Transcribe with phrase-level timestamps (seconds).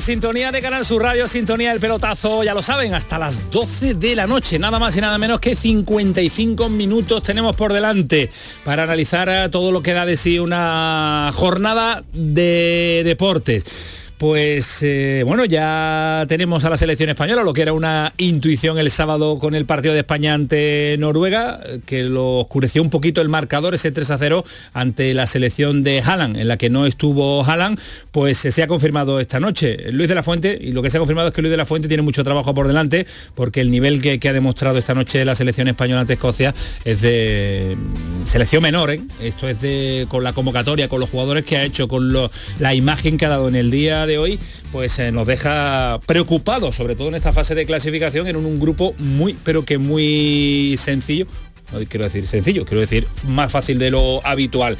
[0.00, 4.14] Sintonía de Canal Sur Radio, sintonía del pelotazo, ya lo saben, hasta las 12 de
[4.14, 8.30] la noche, nada más y nada menos que 55 minutos tenemos por delante
[8.64, 13.97] para analizar todo lo que da de sí una jornada de deportes.
[14.18, 18.90] Pues eh, bueno, ya tenemos a la selección española, lo que era una intuición el
[18.90, 23.76] sábado con el partido de España ante Noruega, que lo oscureció un poquito el marcador,
[23.76, 27.78] ese 3 a 0 ante la selección de Haaland, en la que no estuvo Haaland,
[28.10, 29.92] pues se ha confirmado esta noche.
[29.92, 31.66] Luis de la Fuente, y lo que se ha confirmado es que Luis de la
[31.66, 35.36] Fuente tiene mucho trabajo por delante, porque el nivel que, ha demostrado esta noche la
[35.36, 36.52] selección española ante Escocia
[36.84, 37.76] es de
[38.24, 39.00] selección menor, ¿eh?
[39.22, 42.12] esto es de con la convocatoria, con los jugadores que ha hecho, con
[42.58, 44.40] la imagen que ha dado en el día de hoy,
[44.72, 48.94] pues eh, nos deja preocupados, sobre todo en esta fase de clasificación, en un, grupo
[48.98, 51.28] muy, pero que muy sencillo,
[51.72, 54.76] no quiero decir sencillo, quiero decir más fácil de lo habitual.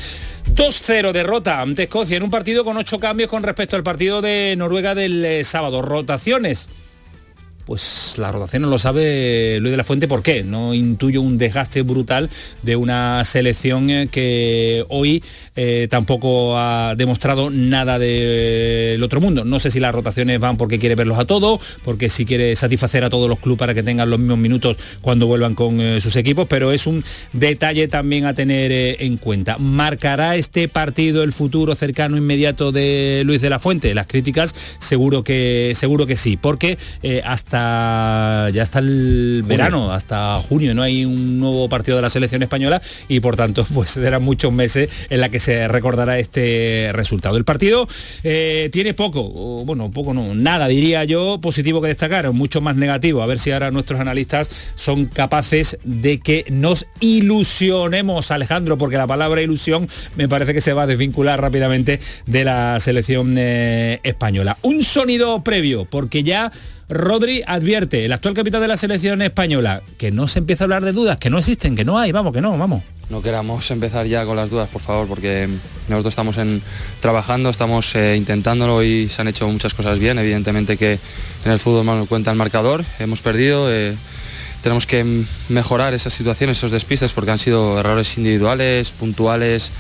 [0.55, 4.55] 2-0 derrota ante Escocia en un partido con ocho cambios con respecto al partido de
[4.57, 5.83] Noruega del eh, sábado.
[5.83, 6.69] Rotaciones
[7.69, 10.42] pues la rotación no lo sabe Luis de la Fuente por qué.
[10.42, 12.30] No intuyo un desgaste brutal
[12.62, 15.22] de una selección eh, que hoy
[15.55, 19.44] eh, tampoco ha demostrado nada del otro mundo.
[19.44, 23.05] No sé si las rotaciones van porque quiere verlos a todos, porque si quiere satisfacer
[23.05, 26.16] a todos los clubes para que tengan los mismos minutos cuando vuelvan con eh, sus
[26.16, 29.58] equipos, pero es un detalle también a tener en cuenta.
[29.58, 33.94] ¿Marcará este partido el futuro cercano inmediato de Luis de la Fuente?
[33.94, 36.78] Las críticas seguro que seguro que sí, porque
[37.27, 37.58] hasta
[38.52, 42.80] ya está el verano, hasta junio, no hay un nuevo partido de la selección española
[43.08, 47.36] y por tanto pues serán muchos meses en la que se recordará este resultado.
[47.36, 47.89] El partido
[48.23, 49.23] eh, tiene poco,
[49.64, 53.23] bueno, poco no, nada diría yo positivo que destacar, mucho más negativo.
[53.23, 59.07] A ver si ahora nuestros analistas son capaces de que nos ilusionemos, Alejandro, porque la
[59.07, 64.58] palabra ilusión me parece que se va a desvincular rápidamente de la selección eh, española.
[64.63, 66.52] Un sonido previo, porque ya
[66.89, 70.85] Rodri advierte, el actual capitán de la selección española, que no se empieza a hablar
[70.85, 72.83] de dudas, que no existen, que no hay, vamos, que no, vamos.
[73.11, 75.49] No queramos empezar ya con las dudas, por favor, porque
[75.89, 76.37] nosotros estamos
[77.01, 80.19] trabajando, estamos eh, intentándolo y se han hecho muchas cosas bien.
[80.19, 80.99] Evidentemente que
[81.45, 83.70] en el fútbol no cuenta el marcador, hemos perdido.
[83.73, 83.95] Eh,
[84.63, 89.70] tenemos que mejorar esas situaciones, esos despistes, porque han sido errores individuales, puntuales,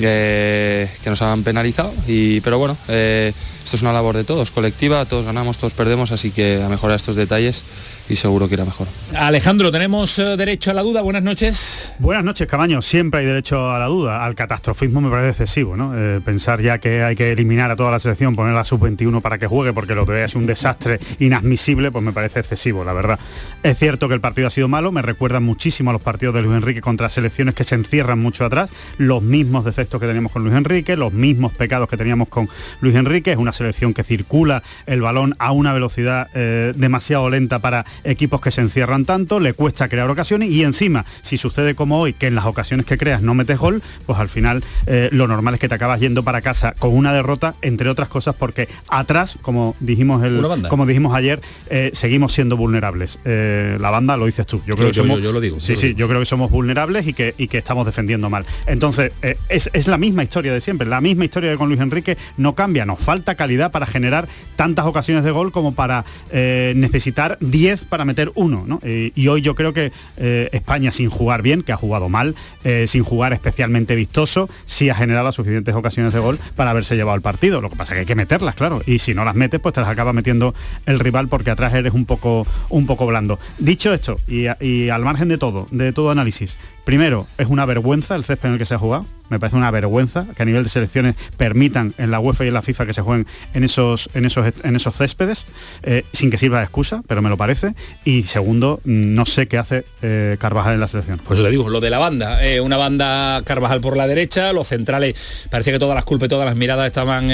[0.00, 1.92] eh, que nos han penalizado.
[2.06, 6.30] Y, pero bueno, esto es una labor de todos, colectiva, todos ganamos, todos perdemos, así
[6.30, 7.62] que a mejorar estos detalles
[8.08, 8.86] y seguro que irá mejor.
[9.16, 11.00] Alejandro, tenemos eh, derecho a la duda.
[11.00, 11.92] Buenas noches.
[11.98, 12.82] Buenas noches, Cabaño.
[12.82, 14.24] Siempre hay derecho a la duda.
[14.24, 15.92] Al catastrofismo me parece excesivo, ¿no?
[15.96, 19.38] Eh, pensar ya que hay que eliminar a toda la selección, poner la sub-21 para
[19.38, 23.18] que juegue, porque lo que es un desastre inadmisible, pues me parece excesivo, la verdad.
[23.62, 26.42] Es cierto que el partido ha sido malo, me recuerda muchísimo a los partidos de
[26.42, 30.42] Luis Enrique contra selecciones que se encierran mucho atrás, los mismos defectos que teníamos con
[30.42, 32.48] Luis Enrique, los mismos pecados que teníamos con
[32.80, 33.32] Luis Enrique.
[33.32, 38.40] Es una selección que circula el balón a una velocidad eh, demasiado lenta para equipos
[38.40, 42.26] que se encierran tanto, le cuesta crear ocasiones y encima, si sucede como hoy, que
[42.26, 45.60] en las ocasiones que creas no metes gol, pues al final eh, lo normal es
[45.60, 49.76] que te acabas yendo para casa con una derrota, entre otras cosas porque atrás, como
[49.80, 53.18] dijimos, el, como dijimos ayer, eh, seguimos siendo vulnerables.
[53.24, 54.62] Eh, la banda lo dices tú.
[54.66, 55.60] Yo creo que somos, yo, lo digo.
[55.60, 58.44] Sí, sí, yo creo que somos vulnerables y que, y que estamos defendiendo mal.
[58.66, 59.12] Entonces,
[59.48, 62.54] es, es la misma historia de siempre, la misma historia que con Luis Enrique no
[62.54, 68.04] cambia, nos falta calidad para generar tantas ocasiones de gol como para necesitar 10 para
[68.04, 68.64] meter uno.
[68.66, 68.80] ¿no?
[68.82, 72.34] Eh, y hoy yo creo que eh, España sin jugar bien, que ha jugado mal,
[72.64, 77.16] eh, sin jugar especialmente vistoso, sí ha generado suficientes ocasiones de gol para haberse llevado
[77.16, 77.60] el partido.
[77.60, 78.82] Lo que pasa es que hay que meterlas, claro.
[78.86, 80.54] Y si no las metes, pues te las acaba metiendo
[80.86, 83.38] el rival porque atrás eres un poco, un poco blando.
[83.58, 88.14] Dicho esto, y, y al margen de todo, de todo análisis, primero, es una vergüenza
[88.14, 90.64] el césped en el que se ha jugado me parece una vergüenza que a nivel
[90.64, 94.10] de selecciones permitan en la UEFA y en la FIFA que se jueguen en esos,
[94.14, 95.46] en esos, en esos céspedes,
[95.82, 97.74] eh, sin que sirva de excusa, pero me lo parece.
[98.04, 101.20] Y segundo, no sé qué hace eh, Carvajal en la selección.
[101.26, 104.68] Pues le digo, lo de la banda, eh, una banda Carvajal por la derecha, los
[104.68, 107.28] centrales, parecía que todas las culpas y todas las miradas estaban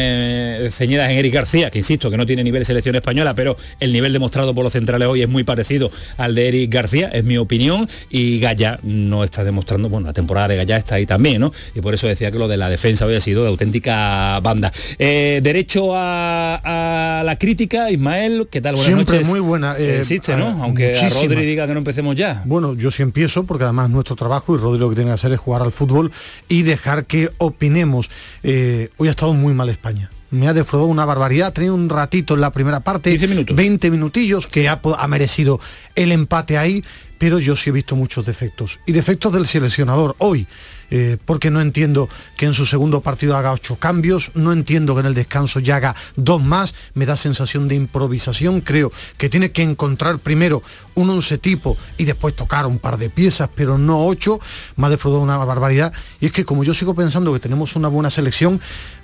[0.70, 3.92] ceñidas en Eric García, que insisto, que no tiene nivel de selección española, pero el
[3.92, 7.36] nivel demostrado por los centrales hoy es muy parecido al de Eric García, es mi
[7.36, 11.40] opinión, y Gaya no está está demostrando, bueno, la temporada de Gallá está ahí también,
[11.40, 11.52] ¿no?
[11.74, 14.72] Y por eso decía que lo de la defensa había sido de auténtica banda.
[14.98, 18.74] Eh, derecho a, la crítica, Ismael, ¿qué tal?
[18.74, 19.76] Buenas Siempre muy buena.
[19.78, 20.62] Eh, existe, ¿no?
[20.62, 22.42] Aunque a Rodri diga que no empecemos ya.
[22.46, 25.32] Bueno, yo sí empiezo porque además nuestro trabajo y Rodri lo que tiene que hacer
[25.32, 26.10] es jugar al fútbol
[26.48, 28.10] y dejar que opinemos.
[28.44, 31.48] hoy ha estado muy mal España me ha defraudado una barbaridad.
[31.48, 35.60] Ha tenido un ratito en la primera parte, 20 minutillos, que ha, ha, merecido
[35.94, 36.84] el empate ahí,
[37.18, 38.80] pero yo sí he visto muchos defectos.
[38.86, 40.46] Y defectos del seleccionador hoy.
[40.92, 45.00] Eh, porque no entiendo que en su segundo partido haga ocho cambios, no entiendo que
[45.00, 49.52] en el descanso ya haga dos más, me da sensación de improvisación, creo que tiene
[49.52, 50.64] que encontrar primero
[50.96, 54.40] un once tipo y después tocar un par de piezas, pero no ocho,
[54.74, 55.92] me ha defraudado una barbaridad.
[56.18, 58.60] Y es que como yo sigo pensando que tenemos una buena selección,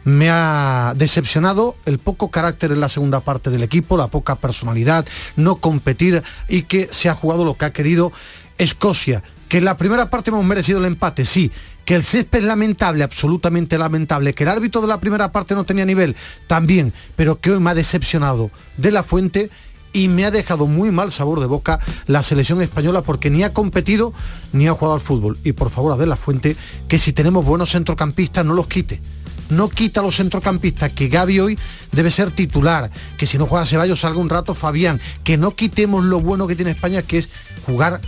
[0.07, 5.05] me ha decepcionado el poco carácter en la segunda parte del equipo, la poca personalidad,
[5.37, 8.13] no competir y que se ha jugado lo que ha querido
[8.57, 11.51] Escocia que en la primera parte hemos merecido el empate, sí,
[11.85, 15.65] que el césped es lamentable, absolutamente lamentable, que el árbitro de la primera parte no
[15.65, 16.17] tenía nivel,
[16.47, 19.51] también, pero que hoy me ha decepcionado de la fuente
[19.93, 23.55] y me ha dejado muy mal sabor de boca la selección española porque ni ha
[23.55, 24.13] competido
[24.53, 25.39] ni ha jugado al fútbol.
[25.43, 26.57] Y por favor, a de la fuente,
[26.89, 29.01] que si tenemos buenos centrocampistas no los quite.
[29.49, 31.59] No quita a los centrocampistas, que Gaby hoy
[31.93, 36.05] debe ser titular, que si no juega Ceballos salga un rato Fabián, que no quitemos
[36.05, 37.29] lo bueno que tiene España, que es
[37.65, 38.01] jugar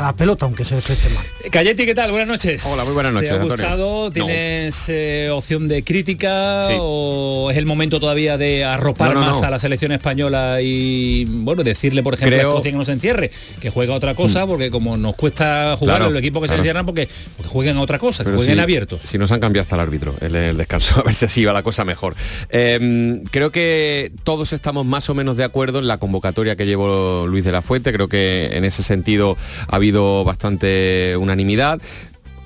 [0.00, 1.24] a la pelota, aunque se esté mal.
[1.50, 2.10] Cayeti, ¿qué tal?
[2.10, 2.64] Buenas noches.
[2.64, 3.28] Hola, muy buenas noches.
[3.28, 4.10] ¿Te ha gustado?
[4.10, 9.58] ¿Tienes eh, opción de crítica o es el momento todavía de arropar más a la
[9.58, 13.30] selección española y bueno, decirle, por ejemplo, a Escocia que no se encierre,
[13.60, 14.48] que juega otra cosa, mm.
[14.48, 17.06] porque como nos cuesta jugar en los equipos que se encierran porque,
[17.36, 19.02] porque jueguen a otra cosa, que jueguen abiertos.
[19.04, 21.52] Si nos han cambiado hasta el árbitro el, el descanso, a ver si así va
[21.52, 22.16] la cosa mejor.
[22.48, 27.26] Em, creo que todos estamos más o menos de acuerdo en la convocatoria que llevó
[27.26, 29.36] Luis de la Fuente, creo que en ese sentido
[29.68, 29.89] ha habido
[30.24, 31.80] bastante unanimidad.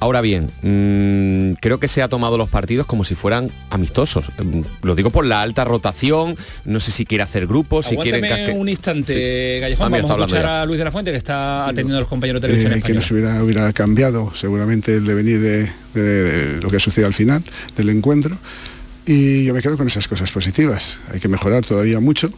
[0.00, 4.26] Ahora bien, mm, creo que se ha tomado los partidos como si fueran amistosos.
[4.36, 6.36] Mm, lo digo por la alta rotación,
[6.66, 10.66] no sé si quiere hacer grupos, si quiere un instante, Gallejón, vamos a escuchar a
[10.66, 13.10] Luis de la Fuente que está atendiendo a los compañeros de televisión eh, Que nos
[13.10, 17.42] hubiera, hubiera, cambiado seguramente el devenir de, de, lo que sucede al final
[17.74, 18.36] del encuentro.
[19.06, 20.98] Y yo me quedo con esas cosas positivas.
[21.12, 22.30] Hay que mejorar todavía mucho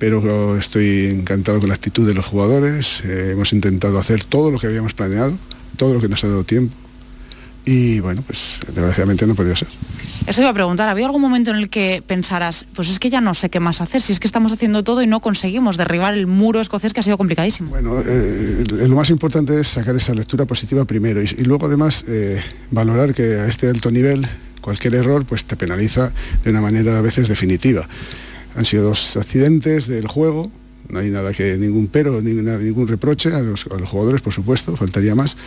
[0.00, 3.04] pero estoy encantado con la actitud de los jugadores.
[3.04, 5.36] Eh, hemos intentado hacer todo lo que habíamos planeado,
[5.76, 6.74] todo lo que nos ha dado tiempo.
[7.66, 9.68] Y bueno, pues desgraciadamente no ha podido ser.
[10.26, 13.20] Eso iba a preguntar, ¿había algún momento en el que pensaras, pues es que ya
[13.20, 16.14] no sé qué más hacer, si es que estamos haciendo todo y no conseguimos derribar
[16.14, 17.68] el muro escocés que ha sido complicadísimo?
[17.68, 22.40] Bueno, eh, lo más importante es sacar esa lectura positiva primero y, luego además eh,
[22.70, 24.26] valorar que a este alto nivel
[24.62, 26.12] cualquier error pues te penaliza
[26.42, 27.86] de una manera a veces definitiva.
[28.60, 30.52] Han sido dos accidentes del juego,
[30.90, 35.38] no hay nada que, ningún pero, ningún reproche a los, jugadores, por supuesto, faltaría más.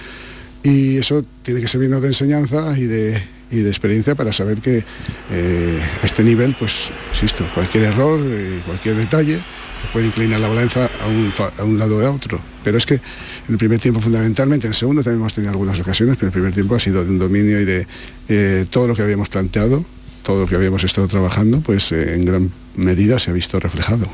[0.64, 3.22] Y eso tiene que servirnos de enseñanza y de,
[3.52, 4.84] de experiencia para saber que
[5.30, 9.36] eh, a este nivel, pues, insisto, cualquier error, eh, cualquier detalle,
[9.82, 12.42] pues puede inclinar la balanza a un, a un lado o a otro.
[12.64, 13.02] Pero es que en
[13.50, 16.52] el primer tiempo fundamentalmente, en el segundo también hemos tenido algunas ocasiones, pero el primer
[16.52, 17.86] tiempo ha sido de un dominio y de
[18.28, 19.86] eh, todo lo que habíamos planteado,
[20.24, 24.08] todo lo que habíamos estado trabajando, pues en gran medida se ha visto reflejado.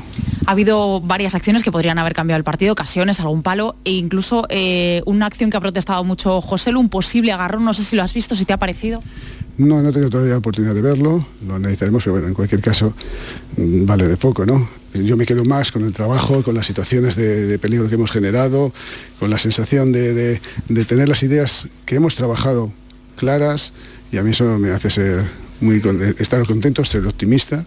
[0.46, 4.46] Ha habido varias acciones que podrían haber cambiado el partido, ocasiones, algún palo e incluso
[4.48, 8.02] eh, una acción que ha protestado mucho José, un posible agarrón, no sé si lo
[8.02, 9.02] has visto, si te ha parecido.
[9.58, 12.94] No, no he tenido todavía oportunidad de verlo, lo analizaremos, pero bueno, en cualquier caso
[13.56, 14.68] mm, vale de poco, ¿no?
[14.94, 18.72] Yo me quedo más con el trabajo, con las situaciones de, peligro que hemos generado,
[19.20, 20.40] con la sensación de,
[20.88, 22.72] tener las ideas que hemos trabajado
[23.16, 23.72] claras
[24.10, 25.26] y a mí eso me hace ser
[25.60, 25.82] muy
[26.18, 27.64] estar contento, ser optimista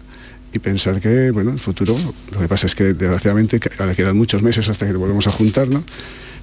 [0.52, 1.96] y pensar que, bueno, el futuro,
[2.32, 5.82] lo que pasa es que desgraciadamente ahora quedan muchos meses hasta que volvemos a juntarnos,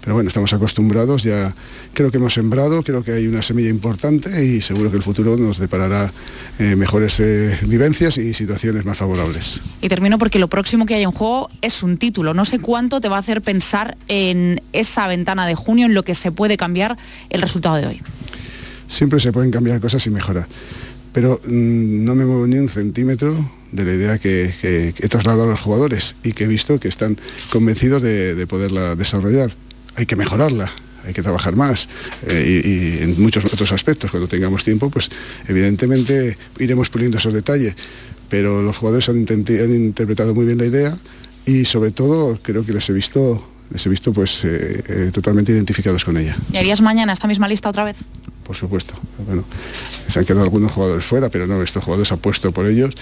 [0.01, 1.53] pero bueno, estamos acostumbrados, ya
[1.93, 5.37] creo que hemos sembrado, creo que hay una semilla importante y seguro que el futuro
[5.37, 6.11] nos deparará
[6.57, 9.61] eh, mejores eh, vivencias y situaciones más favorables.
[9.79, 12.33] Y termino porque lo próximo que hay en juego es un título.
[12.33, 16.03] No sé cuánto te va a hacer pensar en esa ventana de junio, en lo
[16.03, 16.97] que se puede cambiar
[17.29, 18.01] el resultado de hoy.
[18.87, 20.47] Siempre se pueden cambiar cosas y mejorar,
[21.13, 23.35] pero mm, no me muevo ni un centímetro
[23.71, 27.17] de la idea que, he trasladado a los jugadores y que he visto que están
[27.49, 29.53] convencidos de, poderla desarrollar.
[29.95, 30.71] Hay que mejorarla,
[31.05, 31.87] hay que trabajar más
[32.27, 34.11] eh, y, en muchos otros aspectos.
[34.11, 35.09] Cuando tengamos tiempo, pues
[35.47, 37.75] evidentemente iremos puliendo esos detalles.
[38.29, 40.97] Pero los jugadores han, interpretado muy bien la idea
[41.45, 45.51] y sobre todo creo que les he visto, les he visto pues eh, eh, totalmente
[45.51, 46.37] identificados con ella.
[46.51, 47.97] ¿Y harías mañana esta misma lista otra vez?
[48.51, 48.95] Por supuesto.
[49.25, 49.45] Bueno,
[50.09, 52.93] se han quedado algunos jugadores fuera, pero no, estos jugadores han puesto por ellos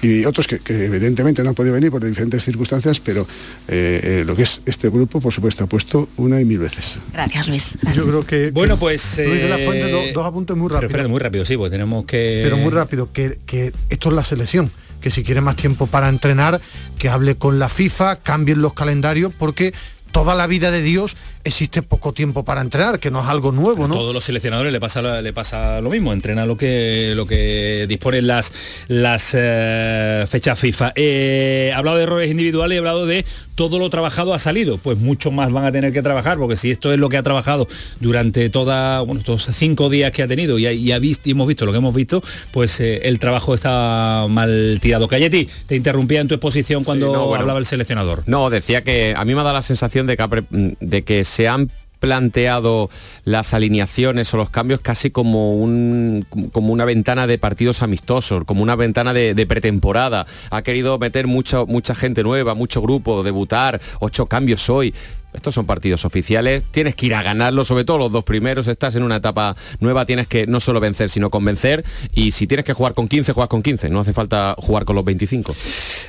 [0.00, 3.28] y otros que, evidentemente no han podido venir por diferentes circunstancias, pero
[3.68, 7.00] eh, eh, lo que es este grupo, por supuesto, ha puesto una y mil veces.
[7.12, 7.76] Gracias, Luis.
[7.94, 8.50] Yo creo que...
[8.50, 9.18] Bueno, pues...
[9.18, 10.92] Luis de la Fuente, dos, apuntes muy rápidos.
[10.92, 12.40] Pero muy rápido, sí, pues tenemos que...
[12.42, 14.70] Pero muy rápido, que, que esto es la selección
[15.02, 16.62] que si quiere más tiempo para entrenar,
[16.96, 19.74] que hable con la FIFA, cambien los calendarios, porque
[20.12, 23.86] toda la vida de Dios existe poco tiempo para entrenar, que no es algo nuevo,
[23.86, 23.94] ¿no?
[23.94, 28.26] Todos los seleccionadores le pasa le pasa lo mismo, entrena lo que lo que disponen
[28.26, 28.52] las
[28.88, 30.92] las eh, fechas FIFA.
[30.96, 33.24] He hablado de errores individuales, he hablado de
[33.54, 36.70] todo lo trabajado ha salido, pues mucho más van a tener que trabajar, porque si
[36.70, 37.68] esto es lo que ha trabajado
[38.00, 41.46] durante toda, bueno, estos cinco días que ha tenido y, y, ha visto, y hemos
[41.46, 45.06] visto lo que hemos visto, pues eh, el trabajo está mal tirado.
[45.06, 48.22] Cayeti, te interrumpía en tu exposición cuando hablaba el seleccionador.
[48.26, 50.44] No, decía que a mí me da la sensación de que,
[50.80, 52.90] de que se han planteado
[53.24, 58.62] las alineaciones o los cambios casi como, un, como una ventana de partidos amistosos, como
[58.62, 60.26] una ventana de, pretemporada.
[60.50, 64.94] Ha querido meter mucha, mucha gente nueva, mucho grupo, debutar, ocho cambios hoy.
[65.34, 68.94] Estos son partidos oficiales, tienes que ir a ganarlos, sobre todo los dos primeros, estás
[68.94, 72.72] en una etapa nueva, tienes que no solo vencer, sino convencer, y si tienes que
[72.72, 75.54] jugar con 15, juegas con 15, no hace falta jugar con los 25.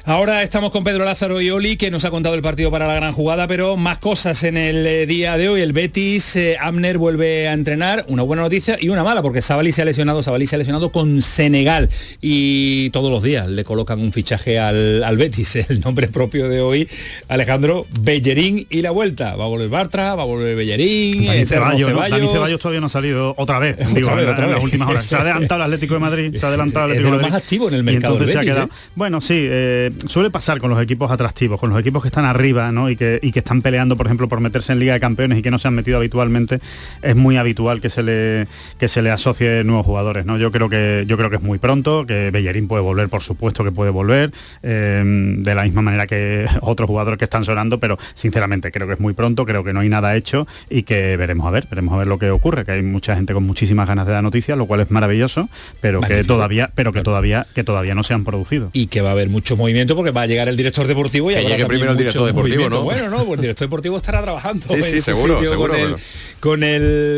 [0.03, 2.94] Ahora estamos con Pedro Lázaro y Oli, que nos ha contado el partido para la
[2.94, 5.62] gran jugada, pero más cosas en el eh, día de hoy.
[5.62, 9.72] El Betis, eh, Amner vuelve a entrenar, una buena noticia y una mala, porque Sabali
[9.72, 11.89] se ha lesionado, Sabali se ha lesionado con Senegal,
[12.22, 16.62] y todos los días le colocan un fichaje al, al Betis, el nombre propio de
[16.62, 16.88] hoy,
[17.27, 21.88] Alejandro Bellerín y la vuelta Va a volver Bartra, va a volver Bellerín, Dani Ceballos,
[21.88, 22.60] Ceballos.
[22.60, 25.06] todavía no ha salido otra vez, digo, en, las últimas horas.
[25.06, 27.34] Se ha adelantado el Atlético de Madrid, se ha adelantado el Atlético de Madrid.
[27.34, 28.28] más activo en el mercado.
[28.28, 28.66] se ha quedado.
[28.66, 28.70] ¿eh?
[28.96, 32.72] Bueno, sí, eh, suele pasar con los equipos atractivos, con los equipos que están arriba,
[32.72, 32.90] ¿no?
[32.90, 35.42] Y que, y que están peleando, por ejemplo, por meterse en Liga de Campeones y
[35.42, 36.60] que no se han metido habitualmente.
[37.02, 40.38] Es muy habitual que se le que se le asocie nuevos jugadores, ¿no?
[40.38, 43.64] Yo creo que yo creo que es muy pronto, que Bellerín puede volver, por supuesto
[43.64, 44.32] que puede volver,
[44.64, 48.94] eh, de la misma manera que otros jugadores que están sonando, pero sinceramente creo que
[48.94, 51.94] es muy pronto, creo que no hay nada hecho y que veremos a ver, veremos
[51.94, 54.56] a ver lo que ocurre, que hay mucha gente con muchísimas ganas de la noticia,
[54.56, 55.50] lo cual es maravilloso,
[55.82, 58.70] pero que todavía, pero que todavía, que todavía no se han producido.
[58.74, 61.36] Y que va a haber mucho movimiento porque va a llegar el director deportivo y
[61.36, 62.84] que llegue primero el director deportivo, ¿no?
[62.84, 65.96] Bueno, no, pues el director deportivo estará trabajando sí, sí, seguro, con el,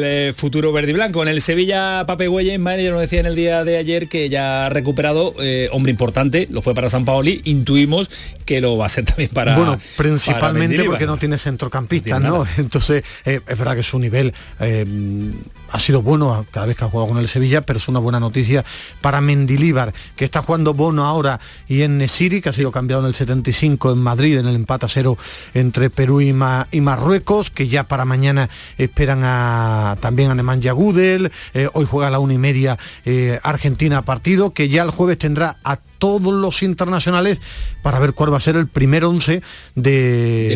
[0.03, 1.21] eh, futuro verde y blanco.
[1.21, 4.65] En el Sevilla, Pape Güelles, ya lo decía en el día de ayer que ya
[4.65, 8.09] ha recuperado, eh, hombre importante, lo fue para San Paoli, intuimos
[8.45, 9.55] que lo va a ser también para.
[9.55, 12.17] Bueno, principalmente porque no tiene centrocampista
[12.57, 14.33] entonces, eh, es verdad que su nivel
[15.71, 18.19] ha sido bueno cada vez que ha jugado con el Sevilla, pero es una buena
[18.19, 18.63] noticia
[19.01, 23.07] para Mendilíbar, que está jugando Bono ahora y en Nesiri, que ha sido cambiado en
[23.07, 25.17] el 75 en Madrid, en el empate a cero
[25.53, 31.67] entre Perú y, Marruecos, que ya para mañana esperan a, también a Nemanja Gudel, eh,
[31.74, 32.77] hoy juega a la una y media
[33.43, 37.39] Argentina partido, que ya el jueves tendrá a todos los internacionales
[37.81, 39.41] para ver cuál va a ser el primer once
[39.75, 40.55] de,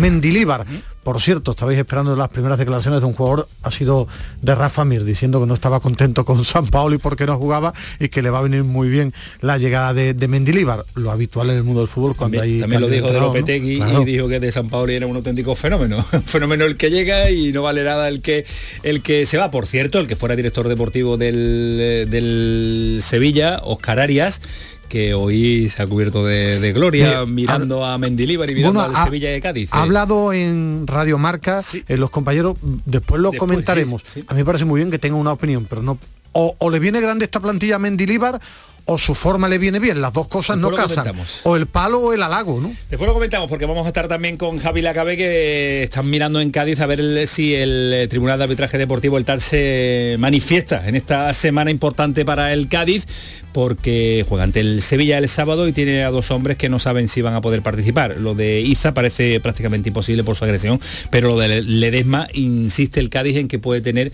[0.00, 0.66] Mendilíbar.
[1.02, 4.06] Por cierto, estabais esperando las primeras declaraciones de un jugador, ha sido
[4.40, 7.72] de Rafa Mir, diciendo que no estaba contento con San Paolo y porque no jugaba
[7.98, 11.50] y que le va a venir muy bien la llegada de, de Mendilíbar, lo habitual
[11.50, 12.60] en el mundo del fútbol cuando también, hay...
[12.60, 16.04] También lo dijo de Lopetegui y dijo que de San Paolo era un auténtico fenómeno,
[16.12, 18.44] un fenómeno el que llega y no vale nada el que,
[18.82, 19.50] el que se va.
[19.50, 24.40] Por cierto, el que fuera director deportivo del, del Sevilla, Oscar Arias,
[24.92, 29.40] que hoy se ha cubierto de, gloria mirando a Mendilibar y mirando al Sevilla de
[29.40, 29.70] Cádiz.
[29.72, 34.04] Ha hablado en Radio Marca, eh, los compañeros, después lo comentaremos.
[34.26, 35.98] A mí me parece muy bien que tenga una opinión, pero no
[36.32, 38.38] o, o, le viene grande esta plantilla a Mendilíbar
[38.84, 41.14] o su forma le viene bien, las dos cosas no casan.
[41.44, 42.72] O el palo o el halago, ¿no?
[42.90, 46.50] Después lo comentamos porque vamos a estar también con Javi Lacabe que están mirando en
[46.50, 50.96] Cádiz a ver si el eh, Tribunal de Arbitraje Deportivo el tal se manifiesta en
[50.96, 53.06] esta semana importante para el Cádiz
[53.52, 57.08] porque juega ante el Sevilla el sábado y tiene a dos hombres que no saben
[57.08, 58.18] si van a poder participar.
[58.18, 60.80] Lo de Iza parece prácticamente imposible por su agresión,
[61.10, 64.12] pero lo de Ledesma insiste el Cádiz en que puede tener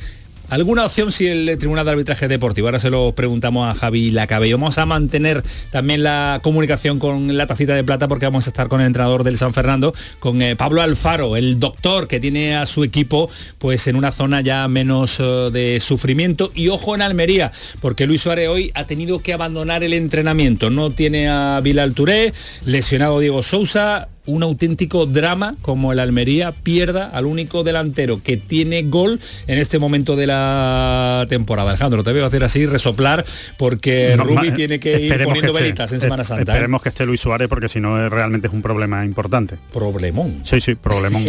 [0.51, 2.69] ¿Alguna opción si el Tribunal de Arbitraje Deportivo?
[2.69, 4.51] Ahora se lo preguntamos a Javi Lacabe.
[4.51, 8.69] Vamos a mantener también la comunicación con la tacita de plata porque vamos a estar
[8.69, 12.65] con el entrenador del San Fernando, con eh, Pablo Alfaro, el doctor que tiene a
[12.65, 13.29] su equipo
[13.59, 16.51] pues en una zona ya menos eh, de sufrimiento.
[16.55, 17.53] Y ojo en Almería,
[17.83, 20.71] porque Luis Suárez hoy ha tenido que abandonar el entrenamiento.
[20.71, 22.33] No tiene a Bilal Touré,
[22.65, 28.83] lesionado Diego Sousa, un auténtico drama como el Almería pierda al único delantero que tiene
[28.83, 31.71] gol en este momento de la temporada.
[31.71, 33.25] Alejandro, te veo hacer así, resoplar,
[33.57, 36.53] porque Rubi tiene que ir poniendo velitas en Semana Santa.
[36.53, 36.55] ¿eh?
[36.55, 39.57] Esperemos que esté Luis Suárez, porque si no realmente es un problema importante.
[39.73, 40.43] Problemón.
[40.45, 41.25] Sí, sí, problemón.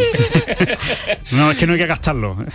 [1.32, 2.38] No, es que no hay que gastarlo.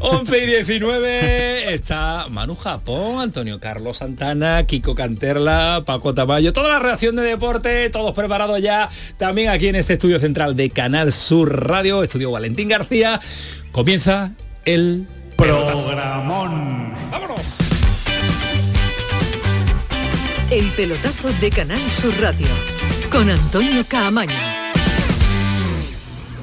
[0.00, 6.78] 11 y 19 está Manu Japón, Antonio Carlos Santana, Kiko Canterla, Paco Tamayo, toda la
[6.78, 11.68] reacción de deporte, todos preparados ya, también aquí en este estudio central de Canal Sur
[11.68, 13.20] Radio, estudio Valentín García,
[13.72, 14.32] comienza
[14.64, 16.94] el programón.
[17.10, 17.58] ¡Vámonos!
[20.50, 22.46] El pelotazo de Canal Sur Radio
[23.10, 24.55] con Antonio Caamaño.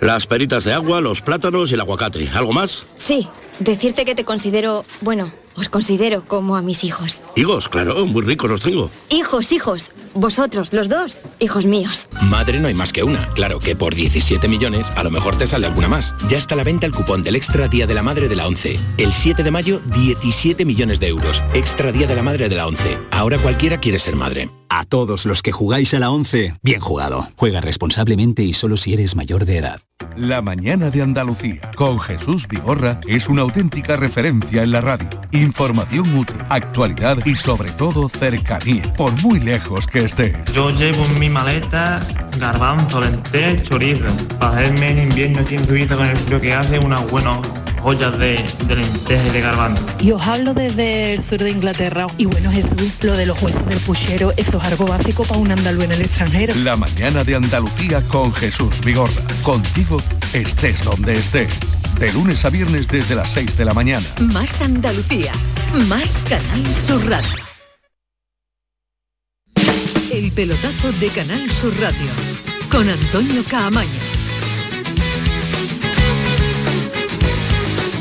[0.00, 2.28] Las peritas de agua, los plátanos y el aguacate.
[2.34, 2.84] ¿Algo más?
[2.96, 3.28] Sí,
[3.60, 7.22] decirte que te considero, bueno, os considero como a mis hijos.
[7.34, 8.90] Higos, claro, muy ricos los tengo.
[9.08, 9.90] Hijos, hijos.
[10.16, 12.08] Vosotros, los dos, hijos míos.
[12.22, 13.28] Madre no hay más que una.
[13.34, 16.14] Claro que por 17 millones a lo mejor te sale alguna más.
[16.28, 18.46] Ya está a la venta el cupón del Extra Día de la Madre de la
[18.46, 18.78] 11.
[18.96, 21.42] El 7 de mayo, 17 millones de euros.
[21.52, 22.98] Extra Día de la Madre de la 11.
[23.10, 24.48] Ahora cualquiera quiere ser madre.
[24.68, 27.28] A todos los que jugáis a la 11, bien jugado.
[27.36, 29.80] Juega responsablemente y solo si eres mayor de edad.
[30.16, 35.08] La mañana de Andalucía con Jesús Vigorra es una auténtica referencia en la radio.
[35.30, 40.34] Información útil, actualidad y sobre todo cercanía, por muy lejos que estés.
[40.52, 42.00] Yo llevo en mi maleta
[42.38, 44.04] garbanzo, lentejas, chorizo.
[44.38, 47.38] Para hacerme en invierno aquí en Suiza con el frío que hace unas buenas
[47.82, 49.84] ollas de, de lentejas y de garbanzo.
[50.00, 52.06] Y os hablo desde el sur de Inglaterra.
[52.18, 55.50] Y bueno, Jesús, lo de los huesos del puchero, eso es algo básico para un
[55.50, 56.54] andaluz en el extranjero.
[56.56, 59.12] La mañana de Andalucía con Jesús Vigorra.
[59.42, 60.00] Contigo
[60.32, 61.52] estés donde estés.
[61.98, 64.04] De lunes a viernes desde las 6 de la mañana.
[64.20, 65.32] Más Andalucía,
[65.88, 67.55] más Canal Sur Radio.
[70.36, 72.10] El pelotazo de Canal Sur Radio
[72.70, 73.88] con Antonio Caamaño.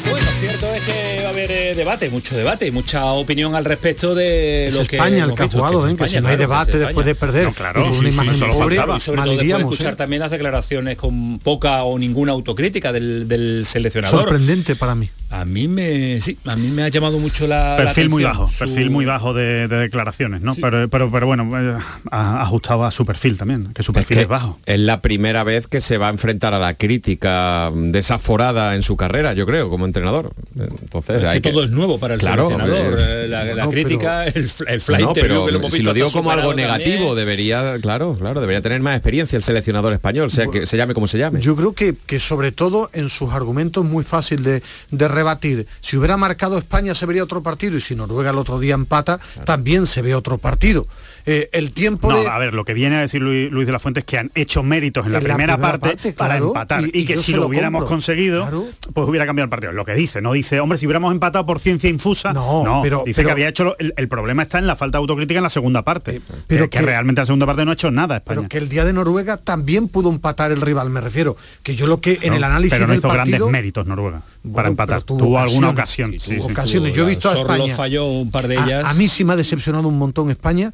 [0.09, 4.13] Bueno, cierto es que va a haber eh, debate, mucho debate, mucha opinión al respecto
[4.13, 5.95] de Es lo que España el que ha jugado, es ¿eh?
[5.95, 8.09] que España, si no hay claro, debate es después de perder, No, claro, sí, una
[8.09, 8.97] sí, imagen solo pobre, faltaba.
[8.97, 9.95] Y sobre todo después de escuchar ¿eh?
[9.95, 14.23] también las declaraciones con poca o ninguna autocrítica del, del seleccionador.
[14.23, 15.09] Sorprendente para mí.
[15.41, 18.45] A mí me sí, a mí me ha llamado mucho la la perfil muy atención
[18.45, 20.55] bajo, su- perfil muy bajo de, de declaraciones, ¿no?
[20.55, 21.77] Pero, pero, pero bueno, eh,
[22.11, 24.59] ha ajustado a su perfil también, que su perfil es, que bajo.
[24.65, 28.95] Es la primera vez que se va a enfrentar a la crítica desaforada en su
[28.97, 30.31] carrera, yo creo, como entrenador.
[30.57, 32.99] Entonces, Es que hay que- todo es nuevo para el Claro, seleccionador.
[32.99, 35.71] eh, la, la no, crítica, el, fl- el fly No, interview pero que lo hemos
[35.71, 37.15] si visto lo digo como algo negativo, también.
[37.15, 41.07] debería, claro, claro, debería tener más experiencia el seleccionador español, sea que se llame como
[41.07, 41.41] se llame.
[41.41, 45.65] Yo creo que, que sobre todo en sus argumentos es muy fácil de, de rebatir.
[45.81, 49.19] Si hubiera marcado España se vería otro partido y si Noruega el otro día empata,
[49.43, 50.87] también se ve otro partido.
[51.27, 52.27] Eh, el tiempo No, de...
[52.27, 54.31] a ver, lo que viene a decir Luis, Luis de la Fuente es que han
[54.35, 56.99] hecho méritos en la, En la primera, primera parte, parte, para claro, empatar y- y,
[57.01, 57.95] y que si lo lo hubiéramos compro.
[57.95, 58.65] conseguido, Claro.
[58.93, 59.71] pues hubiera cambiado el partido.
[59.71, 63.17] Lo que dice, no dice, hombre, si hubiéramos empatado por ciencia infusa, no, pero- dice
[63.21, 65.43] pero- que había hecho lo- el, el problema está en la falta de autocrítica en
[65.43, 68.17] la segunda parte, pero que, que que- realmente la segunda parte no ha hecho nada
[68.17, 68.35] España.
[68.41, 71.35] Pero que el día de Noruega también pudo empatar el rival, me refiero.
[71.63, 73.37] Que yo lo que en No, el análisis pero no del hizo partido...
[73.37, 75.01] grandes méritos Noruega Bueno, para empatar.
[75.01, 76.11] Tuvo, alguna ocasión.
[76.11, 76.51] Sí, sí, sí.
[76.51, 76.93] ocasiones.
[76.93, 77.75] Yo he visto a España.
[77.75, 78.85] falló un par de A- ellas.
[78.85, 80.71] A, mí sí me ha decepcionado un montón España,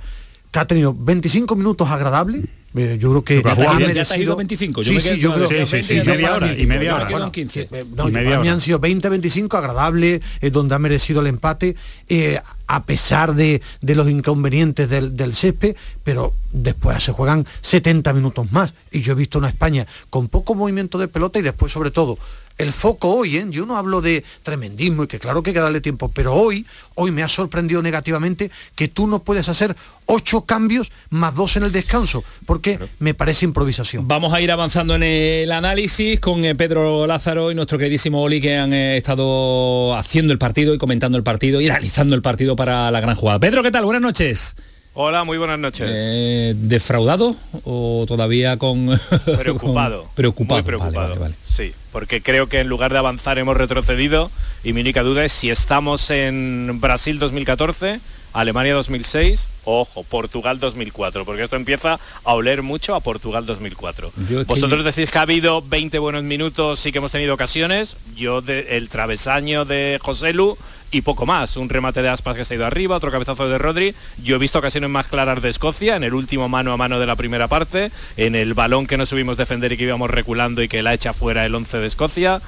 [0.52, 2.46] que ha tenido 25 minutos agradables.
[2.76, 3.36] Eh, yo creo que.
[3.44, 3.56] Ya
[3.94, 6.54] te has ido merecido- 25, yo sí, me sí, yo creo Sí, sí, media hora
[6.54, 7.08] y media hora.
[7.08, 7.68] quedan 15.
[7.72, 8.54] Eh, no, Y media para mí hora.
[8.54, 11.76] han sido 20-25 agradables, eh, donde ha merecido el empate,
[12.08, 18.14] eh, a pesar de, de los inconvenientes del, del césped, pero después se juegan 70
[18.14, 18.74] minutos más.
[18.92, 22.18] Y yo he visto una España con poco movimiento de pelota y después sobre todo
[22.58, 23.46] el foco hoy, ¿eh?
[23.50, 26.66] yo no hablo de tremendismo y que claro que hay que darle tiempo, pero hoy,
[26.94, 31.64] hoy me ha sorprendido negativamente que tú no puedes hacer ocho cambios más dos en
[31.64, 32.61] el descanso, porque
[33.00, 34.08] me parece improvisación.
[34.08, 38.42] Vamos a ir avanzando en el análisis con eh, Pedro Lázaro y nuestro queridísimo Oli
[38.42, 42.56] que han eh, estado haciendo el partido y comentando el partido y realizando el partido
[42.56, 43.40] para la gran jugada.
[43.40, 43.86] Pedro, ¿qué tal?
[43.86, 44.56] Buenas noches.
[44.94, 45.88] Hola, muy buenas noches.
[45.90, 48.88] Eh, ¿Defraudado o todavía con...
[49.40, 50.04] preocupado.
[50.04, 50.58] con- preocupado.
[50.62, 50.94] Muy preocupado.
[50.94, 51.36] Vale, vale, vale.
[51.46, 54.30] Sí, porque creo que en lugar de avanzar hemos retrocedido
[54.66, 58.02] y mi única duda es si estamos en Brasil 2014,
[58.34, 64.12] Alemania 2006, ojo, Portugal 2004, porque esto empieza a oler mucho a Portugal 2004.
[64.30, 67.34] Yo es que- Vosotros decís que ha habido 20 buenos minutos, sí que hemos tenido
[67.34, 70.58] ocasiones, yo de- el travesaño de José Lu
[70.94, 73.58] y poco más, un remate de Aspas que se ha ido arriba, otro cabezazo de
[73.58, 77.00] Rodri, yo he visto ocasiones más claras de Escocia, en el último mano a mano
[77.00, 80.62] de la primera parte, en el balón que no subimos defender y que íbamos reculando
[80.62, 82.42] y que la echa fuera el 11 de Escocia,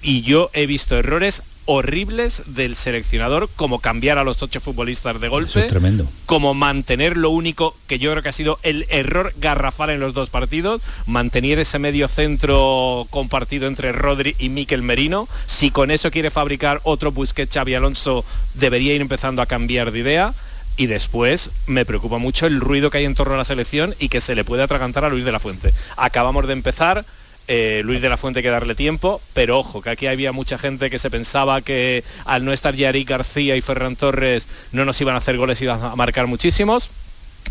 [0.00, 5.28] y yo he visto errores horribles del seleccionador, como cambiar a los ocho futbolistas de
[5.28, 6.08] golpe, Eso es tremendo.
[6.24, 10.14] como mantener lo único que yo creo que ha sido el error garrafal en los
[10.14, 15.28] dos partidos, mantener ese medio centro compartido entre Rodri y Miquel Merino.
[15.46, 19.98] Si con eso quiere fabricar otro Busquets Xavi Alonso, debería ir empezando a cambiar de
[19.98, 20.34] idea.
[20.78, 24.08] Y después me preocupa mucho el ruido que hay en torno a la selección y
[24.08, 25.74] que se le puede atragantar a Luis de la Fuente.
[25.96, 27.04] Acabamos de empezar,
[27.48, 30.58] eh, Luis de la Fuente hay que darle tiempo, pero ojo, que aquí había mucha
[30.58, 35.00] gente que se pensaba que al no estar Yarick García y Ferran Torres no nos
[35.00, 36.90] iban a hacer goles y iban a marcar muchísimos.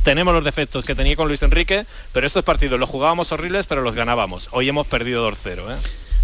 [0.03, 3.81] Tenemos los defectos que tenía con Luis Enrique, pero estos partidos los jugábamos horribles, pero
[3.81, 4.47] los ganábamos.
[4.51, 5.71] Hoy hemos perdido 2-0.
[5.71, 5.77] ¿eh?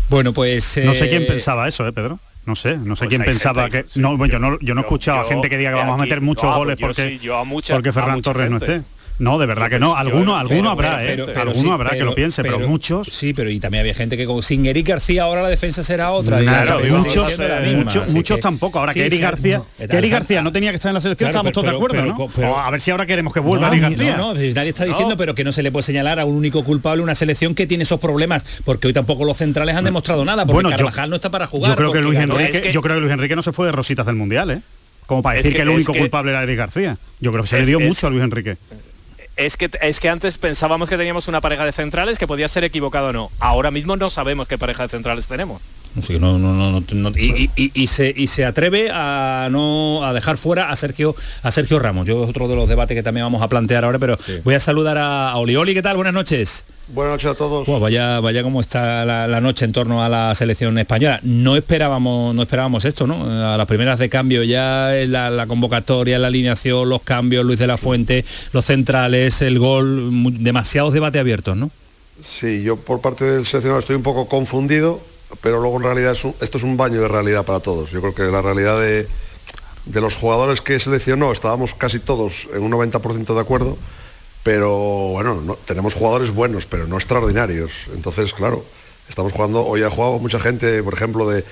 [0.10, 0.80] Bueno, pues...
[0.84, 2.20] No sé eh, quién pensaba eso, ¿eh, Pedro?
[2.46, 4.00] No sé, no sé Pues quién pensaba gente que...
[4.00, 6.04] No, bueno, yo no, yo no he escuchado a gente que diga que vamos a
[6.04, 8.58] meter muchos no, goles porque, sí, yo a mucha- porque a Ferran mucha Torres no
[8.58, 8.82] esté.
[9.20, 9.96] No, de verdad que no.
[9.96, 11.26] Alguno, alguno habrá, ¿eh?
[11.36, 13.08] alguno habrá que lo piense, pero, muchos...
[13.12, 16.40] Sí, pero y también había gente que sin Eric García ahora la defensa será otra.
[16.40, 18.80] Claro, muchos, muchos, tampoco.
[18.80, 21.54] Ahora que Eric García, que Eric García no tenía que estar en la selección, estamos
[21.54, 22.58] todos de acuerdo, ¿no?
[22.60, 24.18] a ver si ahora queremos que vuelva Eric García.
[24.18, 26.64] No, pues nadie está diciendo, pero que no se le puede señalar a un único
[26.64, 30.46] culpable una selección que tiene esos problemas, porque hoy tampoco los centrales han demostrado nada,
[30.46, 31.72] porque Carvajal no está para jugar.
[31.72, 34.06] Yo creo que Luis Enrique, yo creo que Luis Enrique no se fue de rositas
[34.06, 34.62] del mundial, ¿eh?
[35.06, 36.98] Como para Es decir que- que, el único que- culpable era Eric García.
[37.20, 38.58] Yo creo que se le dio es- mucho a Luis Enrique.
[39.36, 42.64] Es que, es que antes pensábamos que teníamos una pareja de centrales que podía ser
[42.64, 43.32] equivocado o no.
[43.40, 45.62] Ahora mismo no sabemos qué pareja de centrales tenemos.
[46.02, 49.48] Sí, no, no, no, no, no- y, y- y- y se, y se atreve a
[49.52, 52.08] no a dejar fuera a Sergio a Sergio Ramos.
[52.08, 54.60] Yo es otro de los debates que también vamos a plantear ahora, pero voy a
[54.60, 55.56] saludar a, a Oli.
[55.56, 55.96] Oli, ¿qué tal?
[55.96, 56.66] Buenas noches.
[56.88, 57.66] Buenas noches a todos.
[57.68, 61.20] Buah, vaya, vaya cómo está la, la noche en torno a la selección española.
[61.24, 63.24] No esperábamos, no esperábamos esto, ¿no?
[63.54, 67.60] A las primeras de cambio ya en la, la convocatoria, la alineación, los cambios, Luis
[67.60, 70.10] de la Fuente, los centrales, el gol,
[70.44, 71.70] demasiados debates abiertos, ¿no?
[72.22, 75.02] Sí, yo por parte del seleccionador estoy un poco confundido,
[75.42, 77.92] pero luego en realidad esto es un baño de realidad para todos.
[77.92, 79.08] Yo creo que la realidad de,
[79.86, 83.78] de los jugadores que seleccionó estábamos casi todos en un 90% de acuerdo,
[84.44, 84.70] pero
[85.10, 87.72] bueno, no- tenemos jugadores buenos, pero no extraordinarios.
[87.94, 88.64] Entonces, claro,
[89.10, 91.44] estamos jugando, hoy ha jugado mucha gente, por ejemplo, de,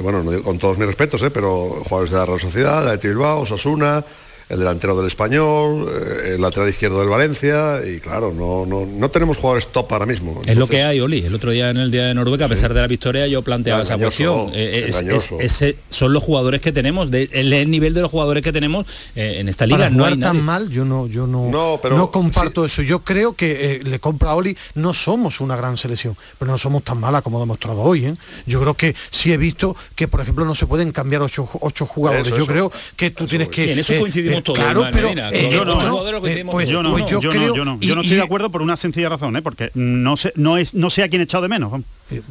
[0.00, 1.30] bueno, con todos mis respetos, ¿eh?
[1.30, 4.04] pero jugadores de la Real Sociedad, de Bilbao, Osasuna,
[4.52, 9.10] el delantero del Español, eh, el lateral izquierdo del Valencia, y claro, no, no, no
[9.10, 10.42] tenemos jugadores top ahora mismo.
[10.46, 11.24] Es lo que hay, Oli.
[11.24, 13.82] El otro día en el Día de Noruega, a pesar de la victoria, yo planteaba
[13.82, 14.60] esa Engañoso, cuestión.
[14.60, 15.40] Eh, es- es- engañoso.
[15.40, 18.84] ese- son los jugadores que tenemos, de- el, el nivel de los jugadores que tenemos
[19.16, 19.78] eh, en esta liga.
[19.78, 20.42] Para No hay tan nadie.
[20.42, 22.82] mal, yo no, yo no, No, pero no comparto eso.
[22.82, 26.58] Yo creo que eh, le compra a Oli, no somos una gran selección, pero no
[26.58, 28.04] somos tan mala como demostrado hoy.
[28.04, 28.14] ¿eh?
[28.46, 31.86] Yo creo que sí he visto que, por ejemplo, no se pueden cambiar ocho, ocho
[31.86, 32.26] jugadores.
[32.26, 32.52] Eso, yo eso.
[32.52, 33.72] creo que tú tienes que.
[33.72, 37.20] En eso coincidimos todos, Claro, pero Medina, eh, yo no, pues- yo no, pues yo
[37.20, 39.08] yo creo- no, yo no, y- yo no estoy y- de acuerdo por una sencilla
[39.08, 39.42] razón, ¿eh?
[39.42, 41.72] porque no sé, no es, no sé a quién he echado de menos.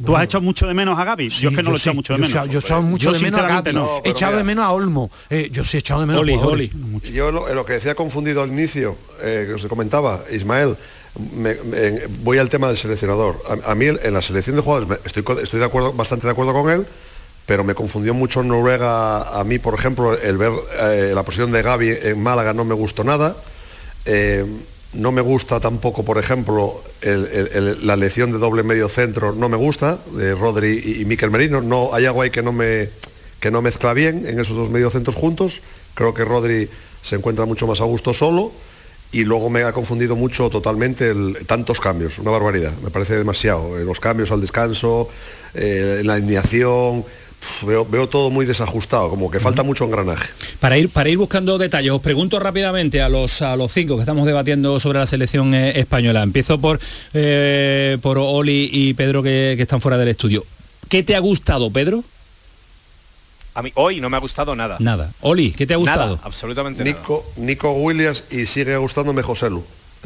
[0.04, 1.28] Tú has echado mucho de menos a Gaby.
[1.28, 2.46] yo es que no lo he sí, echado mucho de menos.
[2.46, 4.00] he- Yo he echado mucho de menos a Gaby, no.
[4.04, 5.10] he echado de menos a Olmo.
[5.30, 6.70] Eh, yo sí he echado de menos a jugadores.
[7.12, 10.76] Yo lo, en lo que decía confundido al inicio, eh, que os comentaba, Ismael,
[11.34, 13.42] me- me- voy al tema del seleccionador.
[13.66, 16.52] A, a mí en la selección de jugadores estoy, estoy de acuerdo, bastante de acuerdo
[16.52, 16.86] con él,
[17.46, 19.38] pero me confundió mucho Noruega.
[19.38, 22.74] A mí, por ejemplo, el ver eh, la posición de Gaby en Málaga no me
[22.74, 23.36] gustó nada.
[24.04, 24.44] Eh,
[24.94, 29.98] no me gusta tampoco, por ejemplo, la elección de doble medio centro, no me gusta,
[30.14, 31.62] de Rodri y, y Miquel Merino.
[31.62, 32.90] No, hay algo ahí que no, me,
[33.40, 35.62] que no mezcla bien en esos dos mediocentros juntos.
[35.94, 36.68] Creo que Rodri
[37.02, 38.52] se encuentra mucho más a gusto solo.
[39.14, 41.12] Y luego me ha confundido mucho totalmente
[41.44, 42.72] tantos cambios, una barbaridad.
[42.82, 43.78] Me parece demasiado.
[43.78, 45.10] Eh, los cambios al descanso,
[45.52, 47.04] eh, la alineación.
[47.66, 50.30] Veo, veo todo muy desajustado, como que falta mucho engranaje.
[50.60, 54.02] Para ir, para ir buscando detalles, os pregunto rápidamente a los, a los cinco que
[54.02, 56.22] estamos debatiendo sobre la selección eh, española.
[56.22, 56.80] Empiezo por,
[57.14, 60.44] eh, por Oli y Pedro que, que están fuera del estudio.
[60.88, 62.04] ¿Qué te ha gustado, Pedro?
[63.54, 64.76] A mí hoy no me ha gustado nada.
[64.78, 65.12] Nada.
[65.20, 66.16] Oli, ¿qué te ha gustado?
[66.16, 66.96] Nada, absolutamente nada.
[66.96, 69.62] Nico, Nico Williams y sigue gustándome José Lu.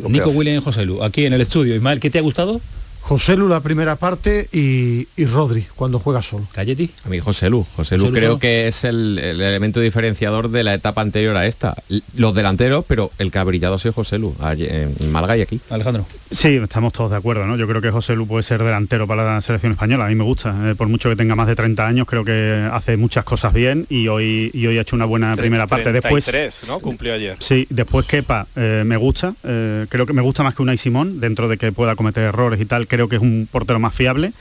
[0.08, 0.36] Nico hace.
[0.36, 1.74] William y José Lu, aquí en el estudio.
[1.76, 2.60] Ismael, ¿qué te ha gustado?
[3.08, 6.44] José Lu la primera parte y, y Rodri cuando juega solo.
[6.52, 6.90] Cayeti.
[7.04, 7.64] A mí José Lu.
[7.76, 8.40] José Lu José Lu creo solo.
[8.40, 11.76] que es el, el elemento diferenciador de la etapa anterior a esta.
[12.16, 15.60] Los delanteros, pero el que ha brillado ha sido José Lu, en Málaga y aquí.
[15.70, 16.04] Alejandro.
[16.32, 17.56] Sí, estamos todos de acuerdo, ¿no?
[17.56, 20.06] Yo creo que José Lu puede ser delantero para la selección española.
[20.06, 20.70] A mí me gusta.
[20.70, 23.86] eh, por mucho que tenga más de 30 años, creo que hace muchas cosas bien
[23.88, 25.92] y hoy, y hoy ha hecho una buena primera parte.
[25.92, 26.80] Después, 33, ¿no?
[26.80, 27.36] Cumplió ayer.
[27.38, 31.20] Sí, después Kepa eh, me gusta, eh, creo que me gusta más que Unai Simón,
[31.20, 34.32] dentro de que pueda cometer errores y tal, creo que es un portero más fiable.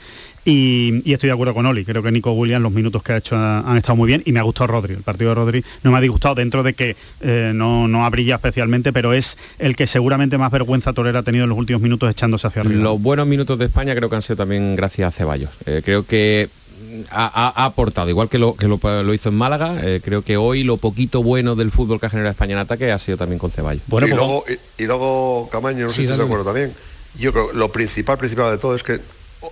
[0.48, 3.16] Y, y estoy de acuerdo con Oli, creo que Nico Williams los minutos que ha
[3.16, 4.94] hecho ha- han estado muy bien y me ha gustado Rodri.
[4.94, 8.10] El partido de Rodri no me ha disgustado dentro de que eh, no, no ha
[8.10, 11.82] brillado especialmente, pero es el que seguramente más vergüenza torera ha tenido en los últimos
[11.82, 12.80] minutos echándose hacia arriba.
[12.80, 15.50] Los buenos minutos de España creo que han sido también gracias a Ceballos.
[15.66, 16.48] Eh, creo que
[17.10, 20.62] ha, aportado, igual que lo, que lo, lo hizo en Málaga, eh, creo que hoy
[20.62, 23.50] lo poquito bueno del fútbol que ha generado España en ataque ha sido también con
[23.50, 23.82] Ceballos.
[23.88, 24.44] y, luego,
[24.78, 26.72] y, y luego, Camaño, no sé Sí, si estás de acuerdo también.
[27.18, 29.00] Yo creo que lo principal, principal de todo es que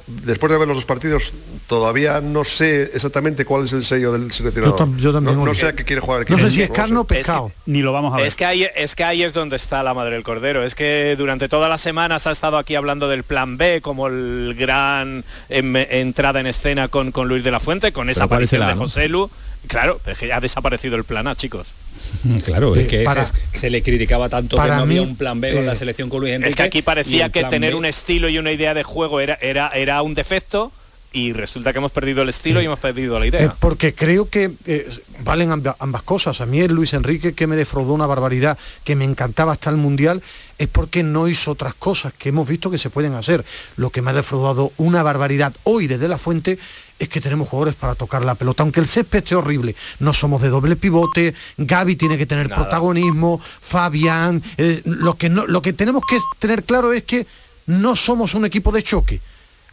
[0.06, 1.32] después de ver los dos partidos,
[1.66, 4.78] todavía no sé exactamente cuál es el sello del seleccionador.
[4.78, 6.70] Yo tam- yo también, no, sé a qué quiere jugar el No sé si es
[6.70, 7.52] carne o pescado.
[7.66, 8.26] Ni lo vamos a ver.
[8.26, 10.64] Es que, ahí, es que ahí es donde está la madre del cordero.
[10.64, 14.54] Es que durante todas las semanas ha estado aquí hablando del plan B como el
[14.58, 18.42] gran em, entrada en escena con, con Luis de la Fuente, con esa Pero ¿cuál
[18.44, 18.84] es el aparición de?
[18.86, 19.30] José Lu.
[19.66, 21.68] Claro, es que ha desaparecido el plan A, chicos.
[22.44, 25.06] Claro, es que ese para- es- se le criticaba tanto que para no había mí,
[25.08, 26.50] un plan B con la eh, selección con Luis Enrique.
[26.50, 29.34] Es que aquí parecía que tener B- un estilo y una idea de juego era,
[29.40, 30.72] era, era un defecto
[31.12, 33.54] y resulta que hemos perdido el estilo y hemos perdido la Eh, idea.
[33.60, 34.88] porque creo que eh,
[35.22, 36.40] valen amba- ambas cosas.
[36.40, 39.76] A mí el Luis Enrique que me defraudó una barbaridad, que me encantaba hasta el
[39.76, 40.22] Mundial,
[40.58, 43.44] es porque no hizo otras cosas que hemos visto que se pueden hacer.
[43.76, 46.58] Lo que me ha defraudado una barbaridad hoy desde la fuente
[46.98, 49.74] es que tenemos jugadores para tocar la pelota, aunque el césped esté horrible.
[49.98, 52.62] No somos de doble pivote, Gaby tiene que tener Nada.
[52.62, 54.42] protagonismo, Fabián.
[54.56, 57.26] eh, lo, que no, lo que tenemos que tener claro es que
[57.66, 59.20] no somos un equipo de choque.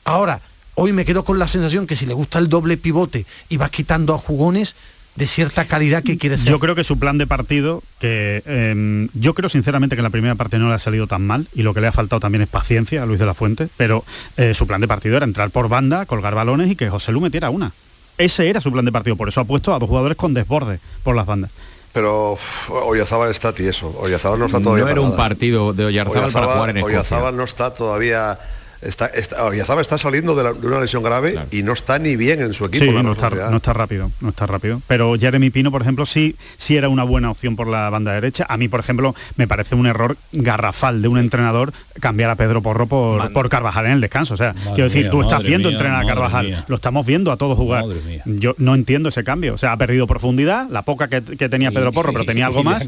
[0.04, 0.42] Ahora,
[0.76, 3.70] hoy me quedo con la sensación que si le gusta el doble pivote y vas
[3.70, 4.76] quitando a jugones
[5.16, 6.50] de cierta calidad que quiere ser.
[6.50, 10.10] Yo creo que su plan de partido, que eh, yo creo sinceramente que en la
[10.10, 12.42] primera parte no le ha salido tan mal y lo que le ha faltado también
[12.42, 14.04] es paciencia a Luis de la Fuente, pero
[14.38, 17.20] eh, su plan de partido era entrar por banda, colgar balones y que José Lu
[17.22, 17.72] metiera una.
[18.18, 20.80] Ese era su plan de partido, por eso ha puesto a dos jugadores con desborde
[21.04, 21.52] por las bandas.
[21.94, 23.94] Pero uf, Oyazábal está tieso.
[24.00, 25.18] Oyazábal no está todavía No era un nada.
[25.18, 27.00] partido de Oyarzábal para jugar en Escocia.
[27.00, 28.40] Oyazábal no está todavía...
[28.82, 32.16] Está, está, Oyazábal está saliendo de, la- de una lesión grave y no está ni
[32.16, 32.84] bien en su equipo.
[32.86, 33.52] Sí, no está, Sociedad.
[33.52, 34.82] no está rápido, no está rápido.
[34.88, 38.46] Pero Jeremy Pino, por ejemplo, sí, sí era una buena opción por la banda derecha.
[38.50, 42.62] A mí, por ejemplo, me parece un error garrafal de un entrenador cambiar a Pedro
[42.64, 44.34] Porro por, por Carvajal en el descanso.
[44.34, 46.66] O sea, Madre quiero decir, mía, tú estás viendo mía, entrenar a Carvajal, mía.
[46.68, 47.84] lo estamos viendo a todos jugar.
[48.26, 49.54] Yo no entiendo ese cambio.
[49.54, 52.62] O sea, ha perdido profundidad, la poca que, que tenía Pedro Porro, pero tenía algo
[52.62, 52.84] y más.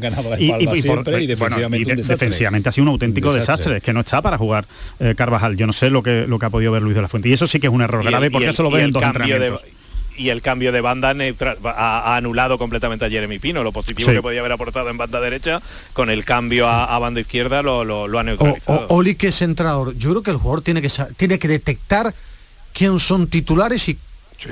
[0.80, 3.54] siempre y defensivamente de- defensivamente ha sido un auténtico Un desastre.
[3.56, 3.76] desastre.
[3.78, 4.64] Es que no está para jugar
[5.00, 5.56] eh, Carvajal.
[5.56, 7.28] Yo no sé lo que, lo que ha podido ver Luis de la Fuente.
[7.28, 8.84] Y eso sí que es un error Y el- grave porque el- eso lo el
[8.84, 9.64] en dos cambio de- entrenamientos.
[10.16, 13.64] y el cambio de banda neutral ha, ha anulado completamente a Jeremy Pino.
[13.64, 14.14] Lo positivo Sí.
[14.14, 15.60] que podía haber aportado en banda derecha,
[15.92, 18.86] con el cambio a, a banda izquierda lo, lo- lo ha neutralizado.
[18.88, 22.14] o- Oli que es entrenador, yo creo que el jugador tiene que, tiene que detectar
[22.72, 23.98] quién son titulares y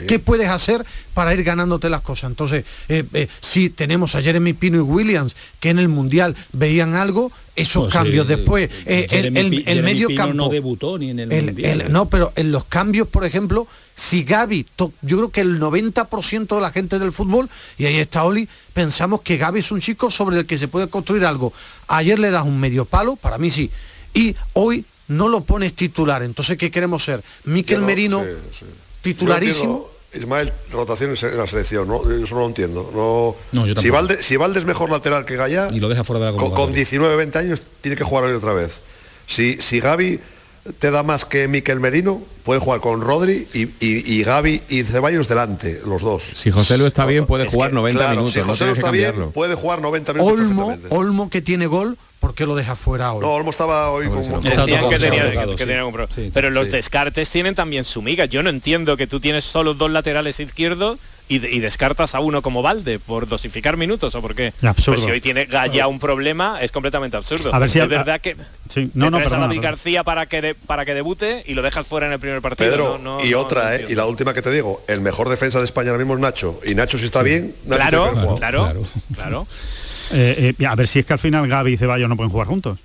[0.09, 2.31] qué puedes hacer para ir ganándote las cosas.
[2.31, 6.95] Entonces, eh, eh, si tenemos a Jeremy Pino y Williams, que en el Mundial veían
[6.95, 10.35] algo, esos Pues, cambios eh, después, eh, el, Jeremy el- medio Pino campo...
[10.35, 11.93] no debutó ni en el, Mundial.
[11.93, 16.55] no, pero en los cambios, por ejemplo, si Gaby, to- yo creo que el 90%
[16.55, 20.11] de la gente del fútbol, y ahí está Oli, pensamos que Gaby es un chico
[20.11, 21.53] sobre el que se puede construir algo.
[21.89, 23.71] Ayer le das un medio palo, para mí sí,
[24.15, 26.23] y hoy no lo pones titular.
[26.23, 27.23] Entonces, ¿qué queremos ser?
[27.45, 28.65] Miquel no- Merino, sí, sí.
[29.03, 29.87] Titularísimo.
[30.15, 32.05] Ismael, rotaciones en la selección, ¿no?
[32.05, 32.91] Yo eso no lo entiendo.
[32.95, 33.89] No, No, yo si.
[33.89, 36.41] Valde, si Valde es mejor lateral que Gaya, Y lo deja fuera de la con,
[36.41, 36.77] con convocatoria.
[36.77, 38.73] 19, 20 años, tiene que jugar hoy otra vez.
[39.27, 40.21] Si, si Gaby
[40.79, 44.83] te da más que Miquel Merino, puede jugar con Rodri y, y, y Gaby y
[44.85, 46.23] Ceballos delante, los dos.
[46.35, 48.91] Si José Lu está bien, puede jugar 90 Claro, minutos, si no José que está
[48.91, 49.31] bien, cambiarlo.
[49.33, 50.79] puede jugar 90 minutos Olmo.
[50.91, 51.97] Olmo que tiene gol,
[52.33, 53.27] ¿por qué lo deja fuera ahora?
[53.27, 54.89] No, Olmo estaba hoy con un- Decían que tenía, tocado,
[55.53, 55.65] que sí.
[55.67, 56.31] tenía algún problema.
[56.33, 58.25] Pero los descartes tienen también su miga.
[58.25, 62.21] Yo no entiendo que tú tienes solo dos laterales izquierdos y, de- y descartas a
[62.21, 64.53] uno como Valde por dosificar minutos o por qué.
[64.63, 64.97] Absurdo.
[64.97, 67.55] Pues si hoy tiene ya un problema es completamente absurdo.
[67.55, 68.37] A ver si es a- verdad que
[68.69, 69.61] Sí, no, no, traes a David.
[69.61, 72.71] García para que de- para que debute y lo dejas fuera en el primer partido.
[72.71, 73.87] Pedro, No, no, y no, otra, no ¿eh?
[73.89, 76.61] Y la última que te digo, el mejor defensa de España ahora mismo es Nacho.
[76.67, 78.83] Y Nacho si está bien, Nacho Claro, claro,
[79.15, 79.47] claro.
[80.15, 82.47] Eh, eh, a ver si es que al final Gaby y Ceballos no pueden jugar
[82.47, 82.79] juntos.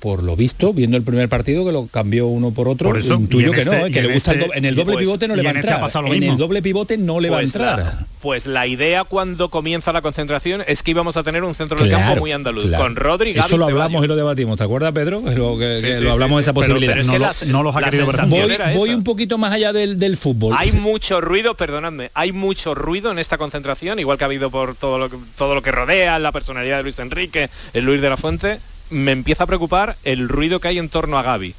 [0.00, 3.14] Por lo visto, viendo el primer partido que lo cambió uno por otro, Por eso,
[3.14, 5.04] intuyo que no, este- eh, que le gusta el este- do- en el doble pues-
[5.04, 5.92] pivote no le va a este entrar.
[6.02, 6.32] lo en mismo.
[6.32, 7.98] el doble pivote no le va a Pues la- entrar.
[8.22, 11.88] pues la idea cuando comienza la concentración es que íbamos a tener un centro del
[11.88, 12.82] Claro, campo muy andaluz, claro.
[12.84, 15.20] con Rodri, Gavi, Eso lo hablamos y lo debatimos, ¿te acuerdas, Pedro?
[15.20, 16.92] Lo, que- Sí, que sí, lo sí, hablamos de esa Pero- posibilidad.
[16.94, 19.98] pero es que la- no los ha querido voy, voy un poquito más allá del,
[19.98, 20.54] del fútbol.
[20.58, 24.74] Hay mucho ruido, perdonadme, hay mucho ruido en esta concentración, igual que ha habido por
[24.76, 28.08] todo lo que, todo lo que rodea, la personalidad de Luis Enrique, el Luis de
[28.08, 31.54] la Fuente, me empieza a preocupar el ruido que hay en torno a Gaby.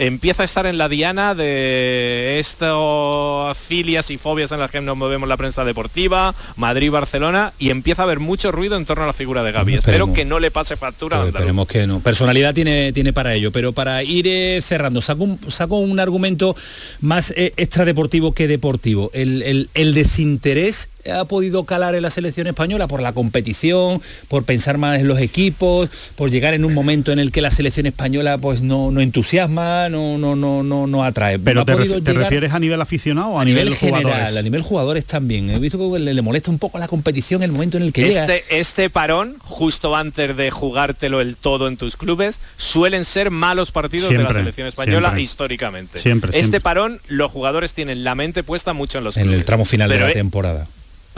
[0.00, 4.96] Empieza a estar en la diana de estas filias y fobias en las que nos
[4.96, 9.06] movemos la prensa deportiva, Madrid, Barcelona, y empieza a haber mucho ruido en torno a
[9.08, 9.74] la figura de Gaby.
[9.74, 11.98] Espero que no le pase factura esperemos que no.
[11.98, 16.54] Personalidad tiene, tiene para ello, pero para ir eh, cerrando, saco un, saco un argumento
[17.00, 19.10] más eh, extradeportivo que deportivo.
[19.14, 24.44] El, el- el desinterés ha podido calar en la selección española por la competición, por
[24.44, 27.86] pensar más en los equipos, por llegar en un momento en el que la selección
[27.86, 31.38] española pues no, no entusiasma, no no no no, no atrae.
[31.38, 33.74] Pero No ha te, podido ref- te refieres a nivel aficionado o a, a nivel,
[33.74, 34.08] jugadores?
[34.12, 35.50] general, a nivel jugadores también.
[35.50, 38.02] He visto que le, le molesta un poco la competición el momento en el que
[38.08, 38.22] llega.
[38.24, 43.70] Este, este parón, justo antes de jugártelo el todo en tus clubes, suelen ser malos
[43.70, 45.22] partidos de la selección española siempre.
[45.22, 45.98] históricamente.
[45.98, 46.60] Siempre, este siempre.
[46.60, 49.38] parón, los jugadores tienen la mente puesta mucho en los en clubes.
[49.38, 50.66] el tramo final pero, de la eh, temporada.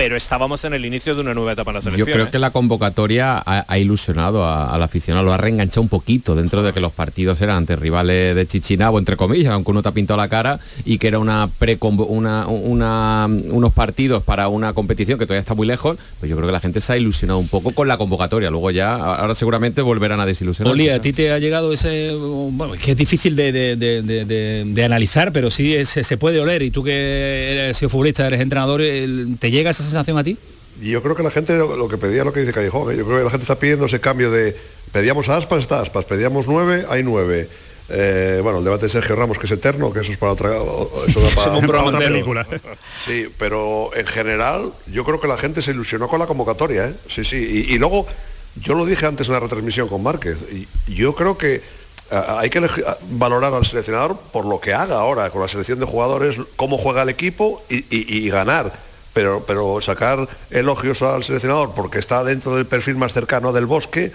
[0.00, 2.06] Pero estábamos en el inicio de una nueva etapa en la Yo selección.
[2.14, 2.30] creo ¿eh?
[2.30, 6.62] que la convocatoria ha, ha ilusionado a- al aficionado, lo ha reenganchado un poquito dentro
[6.62, 9.92] de que los partidos eran ante rivales de Chichinabo, entre comillas, aunque uno te ha
[9.92, 15.18] pintado la cara, y que era una pre una, una- unos partidos para una competición
[15.18, 17.48] que todavía está muy lejos, pues yo creo que la gente se ha ilusionado un
[17.48, 18.48] poco con la convocatoria.
[18.50, 20.72] Luego ya, ahora seguramente volverán a desilusionar.
[20.72, 22.12] Oli, a ti te ha llegado ese...
[22.52, 25.90] Bueno, es que es difícil de, de- de- de- de- de analizar, pero sí es-
[25.90, 26.62] se puede oler.
[26.62, 28.80] Y tú que eres sido futbolista, eres entrenador,
[29.38, 30.36] ¿te llega esa sensación a ti?
[30.80, 32.96] Y yo creo que la gente lo, que pedía lo que dice Callejón, ¿eh?
[32.96, 34.56] yo creo que la gente está pidiendo ese cambio de
[34.92, 37.48] pedíamos a Aspas, está Aspas, pedíamos nueve, hay nueve.
[37.92, 40.50] Eh, bueno, el debate de Sergio Ramos, que es eterno, que eso es para otra,
[41.08, 42.46] eso da para, Eso es un programa para otra película.
[43.04, 46.94] Sí, pero en general yo creo que la gente se ilusionó con la convocatoria, ¿eh?
[47.08, 47.36] Sí, sí.
[47.68, 48.06] Y, y luego,
[48.62, 51.60] yo lo dije antes en la retransmisión con Márquez, y yo creo que
[52.10, 52.60] hay que
[53.10, 57.02] valorar al seleccionador por lo que haga ahora con la selección de jugadores, cómo juega
[57.02, 58.72] el equipo y, y- y ganar.
[59.12, 64.12] Pero, pero sacar elogios al seleccionador porque está dentro del perfil más cercano del bosque,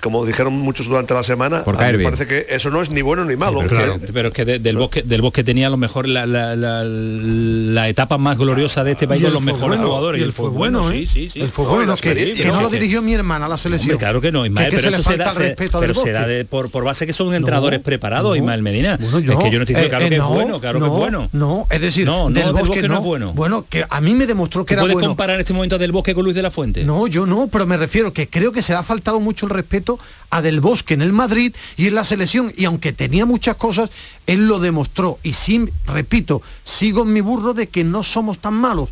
[0.00, 2.10] como dijeron muchos durante la semana, Por a mí caer me bien.
[2.12, 3.60] parece que eso no es ni bueno ni malo.
[3.68, 6.08] pero, es que, pero es que de- del, bosque, del bosque tenía a lo mejor
[6.08, 9.86] la, la- la- la etapa más gloriosa de este país Y con los mejores bueno,
[9.88, 10.20] jugadores.
[10.20, 11.06] y él fue bueno, sí, ¿eh?
[11.06, 11.40] sí, sí.
[11.40, 12.62] Él fue No, y bueno, que, no ¿no?
[12.62, 13.92] lo dirigió mi hermana a la selección.
[13.92, 15.80] Hombre, claro que no, Ismael, Que pero se eso se da, falta el se- respeto
[15.80, 18.96] pero se da de- por, por base que son entrenadores preparados, Ismael Medina.
[19.00, 20.60] Bueno, yo- es que yo no te digo eh, claro eh, que no, es bueno,
[20.60, 21.28] claro no, que es bueno.
[21.32, 23.32] No, es decir, No, no, del Del bosque, Bosque no no es bueno.
[23.34, 25.08] Bueno, que a mí me demostró que ¿Tú era puedes bueno.
[25.08, 26.84] comparar en este momento Del Bosque con Luis de la Fuente?
[26.84, 29.50] No, yo no, pero me refiero que creo que se le ha faltado mucho el
[29.50, 29.87] respeto
[30.30, 32.52] a Del Bosque en el Madrid y en la selección.
[32.56, 33.90] Y aunque tenía muchas cosas,
[34.26, 35.18] él lo demostró.
[35.22, 38.90] Y sí, repito, sigo en mi burro de que no somos tan malos.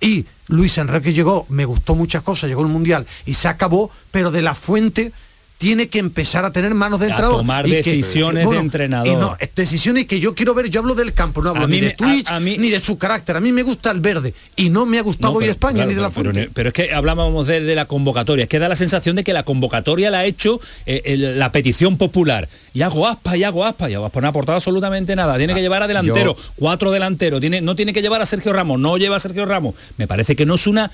[0.00, 4.30] Y Luis Enrique llegó, me gustó muchas cosas, llegó el Mundial y se acabó, pero
[4.30, 5.12] de la fuente
[5.58, 7.38] tiene que empezar a tener manos de A entrenador.
[7.38, 9.08] tomar y que- decisiones de entrenador.
[9.08, 11.66] Y no, eh, decisiones que yo quiero ver, yo hablo del campo, no hablo A
[11.66, 13.36] mí ni de Twitch, a mí- ni de su carácter.
[13.36, 15.88] A mí me gusta el verde y no me ha gustado No, hoy España claro,
[15.88, 18.60] ni de la pero- pero- pero es que hablábamos de, de la convocatoria, es que
[18.60, 22.48] da la sensación de que la convocatoria la ha hecho eh, el- la petición popular.
[22.72, 25.36] Y hago aspa, y hago aspa, y hago aspa no ha aportado absolutamente nada.
[25.38, 28.52] Tiene que llevar a delantero, yo- cuatro delanteros, tiene, no tiene que llevar a Sergio
[28.52, 29.74] Ramos, no lleva a Sergio Ramos.
[29.96, 30.92] Me parece que no es una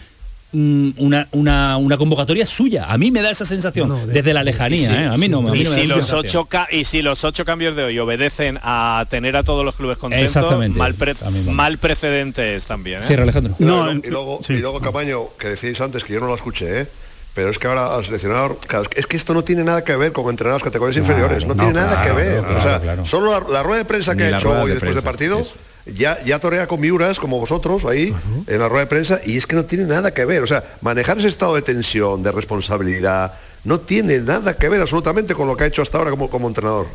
[0.54, 2.86] una, una, una convocatoria suya.
[2.88, 4.94] A mí me da esa sensación, desde la lejanía, Sí.
[4.94, 5.06] ¿eh?
[5.06, 7.24] A mí no, a mí y, no me da si los ocho y si los
[7.24, 10.78] ocho cambios de hoy obedecen a tener a todos los clubes contentos, Exactamente.
[10.78, 11.14] mal, pre-
[11.50, 13.00] mal precedente es también.
[13.00, 13.06] ¿eh?
[13.06, 13.54] Cierra, Alejandro.
[13.58, 16.86] No, y, luego, y luego Camaño, que decíais antes que yo no lo escuché, ¿eh?
[17.34, 19.82] pero es que ahora al seleccionador, claro, es que- es que esto no tiene nada
[19.82, 22.38] que ver con entrenar las categorías Claro, inferiores, no, no, tiene nada claro, que ver.
[22.42, 23.04] claro, o sea, claro.
[23.04, 25.44] solo la, la rueda de prensa que Ni ha hecho hoy de después del partido,
[25.86, 28.14] ya, ya torea con miuras como vosotros ahí
[28.46, 30.42] en la rueda de prensa y es que no tiene nada que ver.
[30.42, 35.34] O sea, manejar ese estado de tensión, de responsabilidad, no tiene nada que ver absolutamente
[35.34, 36.86] con lo que ha hecho hasta ahora como, como entrenador.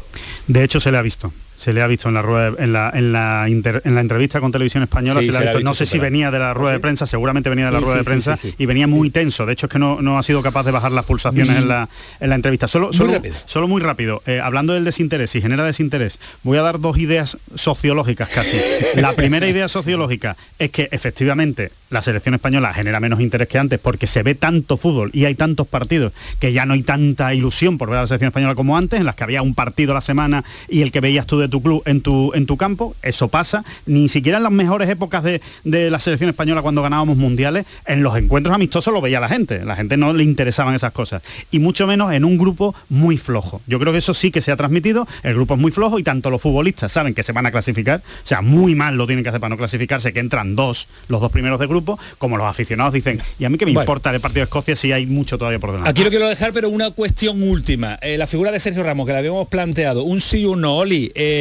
[0.47, 1.31] De hecho, se le ha visto.
[1.59, 4.39] Se le ha visto en la rueda, en la, en la, inter- en la entrevista
[4.39, 5.69] con Televisión Española, Sí, se le ha se le ha visto.
[5.69, 8.03] No sé si venía de la rueda de prensa, seguramente venía de la rueda de
[8.05, 9.45] prensa y venía muy tenso.
[9.45, 11.89] De hecho, es que no, no ha sido capaz de bajar las pulsaciones en la,
[12.21, 12.67] en la entrevista.
[12.69, 13.35] Solo, Muy solo, rápido.
[13.45, 14.23] solo muy rápido.
[14.25, 18.57] Eh, hablando del desinterés, si genera desinterés, voy a dar dos ideas sociológicas casi.
[18.95, 23.79] La primera idea sociológica es que efectivamente la selección española genera menos interés que antes
[23.79, 27.77] porque se ve tanto fútbol y hay tantos partidos que ya no hay tanta ilusión
[27.79, 29.95] por ver a la selección española como antes, en las que había un partido a
[29.95, 32.95] la semana y el que veías tú de tu club en tu, en tu campo.
[33.01, 33.63] Eso pasa.
[33.85, 38.03] Ni siquiera en las mejores épocas de, de la selección española cuando ganábamos mundiales, en
[38.03, 39.63] los encuentros amistosos lo veía la gente.
[39.65, 41.21] La gente no le interesaban esas cosas.
[41.51, 43.61] Y mucho menos en un grupo muy flojo.
[43.67, 45.07] Yo creo que eso sí que se ha transmitido.
[45.23, 47.99] El grupo es muy flojo y tanto los futbolistas saben que se van a clasificar.
[47.99, 51.21] O sea, muy mal lo tienen que hacer para no clasificarse, que entran dos, los
[51.21, 53.83] dos primeros de grupo, como los aficionados dicen, ¿y a mí qué me Bueno.
[53.85, 55.89] importa el partido de Escocia si hay mucho todavía por delante?
[55.89, 57.97] Aquí lo quiero dejar, pero una cuestión última.
[58.01, 60.77] Eh, la figura de Sergio Ramos, que la habíamos planteado, un sí o un no,
[60.77, 61.11] Oli.
[61.15, 61.38] eh,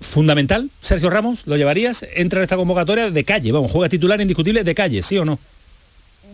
[0.00, 2.04] fundamental, Sergio Ramos, ¿lo llevarías?
[2.14, 5.38] Entra en esta convocatoria de calle, vamos, juega titular indiscutible de calle, ¿sí o no?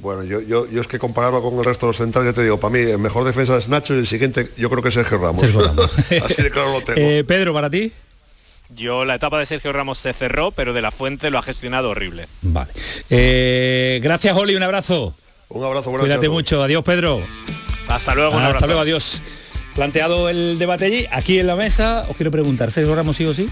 [0.00, 2.42] Bueno, yo, yo, yo es que compararlo con el resto de los centrales, ya te
[2.42, 4.94] digo, para mí el mejor defensa es Nacho y el siguiente yo creo que es
[4.94, 5.40] Sergio Ramos.
[5.40, 5.90] Sergio Ramos.
[6.24, 7.00] Así de claro lo tengo.
[7.00, 7.92] Eh, Pedro, para ti.
[8.74, 11.90] Yo la etapa de Sergio Ramos se cerró, pero de la Fuente lo ha gestionado
[11.90, 12.28] horrible.
[12.42, 12.70] Vale.
[13.10, 15.14] Eh, gracias, Oli, un abrazo.
[15.48, 17.22] Un abrazo, buenas Cuídate mucho, adiós, Pedro.
[17.88, 18.36] Hasta luego.
[18.36, 19.22] un Hasta luego, adiós.
[19.78, 23.32] Planteado el debate allí, aquí en la mesa, os quiero preguntar, ¿Sergio Ramos sí o
[23.32, 23.48] sí?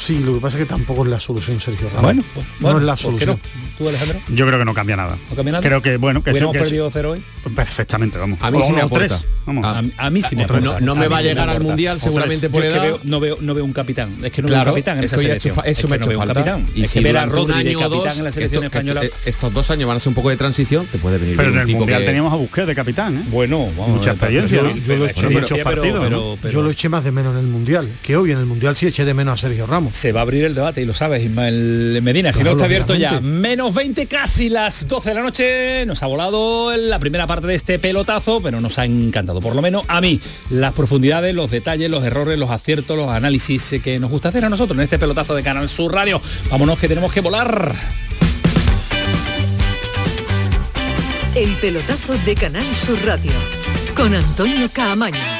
[0.00, 2.02] Sí, lo que pasa es que tampoco es la solución, Sergio Ramos.
[2.02, 3.30] Bueno, pues, no es la ¿por qué solución.
[3.54, 3.70] no?
[3.76, 4.20] ¿Tú, Alejandro?
[4.28, 5.18] Yo creo que no cambia nada.
[5.28, 5.62] ¿No cambia nada?
[5.62, 7.22] Creo que, bueno, que ¿Hubiéramos que perdido cero hoy?
[7.54, 8.38] Perfectamente, vamos.
[8.42, 9.08] A mí O- sí me o aporta.
[9.08, 9.64] tres, vamos.
[9.64, 10.64] A, a mí sí me aporta.
[10.64, 11.60] No- no me va a sí llegar al.
[11.60, 12.86] Mundial, O seguramente por Yo es que edad.
[12.88, 14.16] veo- no veo no veo un capitán.
[14.24, 15.52] Es que no Claro, veo un capitán en es esa selección.
[15.52, 16.34] hecho eso Es me ha que no hecho veo un falta.
[16.44, 16.66] capitán.
[16.74, 18.64] Y es si que ver a Rodri de año o capitán dos, en la selección
[18.64, 19.02] esto- española.
[19.04, 21.50] esto- estos dos años van a ser un poco de transición, te puede venir Pero
[21.50, 23.22] en el Mundial teníamos a Busquets de capitán, ¿eh?
[23.30, 24.62] Bueno, vamos, Mucha eh, experiencia,
[26.50, 28.86] Yo lo eché más de menos en el Mundial, que hoy en el Mundial sí
[28.86, 29.89] eché de menos a Sergio Ramos.
[29.92, 32.32] Se va a abrir el debate y lo sabes, Ismael Medina.
[32.32, 35.86] si Claro, no está abierto ya, menos 20, casi las 12 de la noche.
[35.86, 39.62] Nos ha volado la primera parte de este pelotazo, pero nos ha encantado, por lo
[39.62, 40.20] menos a mí,
[40.50, 44.48] las profundidades, los detalles, los errores, los aciertos, los análisis que nos gusta hacer a
[44.48, 46.20] nosotros en este pelotazo de Canal Sur Radio.
[46.50, 47.72] Vámonos que tenemos que volar.
[51.34, 53.32] El pelotazo de Canal Sur Radio
[53.94, 55.39] con Antonio Caamaño.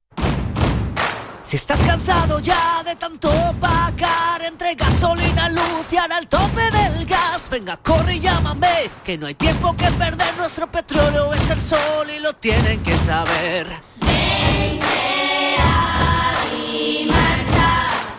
[1.51, 3.29] Si estás cansado ya de tanto
[3.59, 9.17] pagar entre gasolina, luz y ahora el tope del gas, venga, corre y llámame, que
[9.17, 13.67] no hay tiempo que perder, nuestro petróleo es el sol y lo tienen que saber.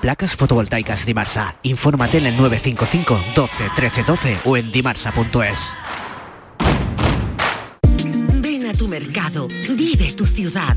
[0.02, 1.56] Placas fotovoltaicas Dimarsa.
[1.62, 5.72] Infórmate en el 955 12 13 12 o en dimarsa.es.
[8.42, 10.76] Ven a tu mercado, vive tu ciudad.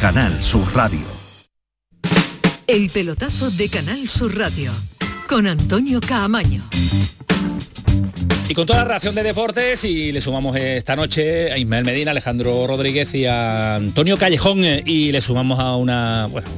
[0.00, 1.00] Canal Sur Radio.
[2.66, 4.72] El pelotazo de Canal Sur Radio,
[5.28, 6.62] con Antonio Caamaño.
[8.48, 12.12] Y con toda la reacción de deportes y le sumamos esta noche a Ismael Medina,
[12.12, 16.48] Alejandro Rodríguez y a Antonio Callejón eh, y le sumamos a una, bueno,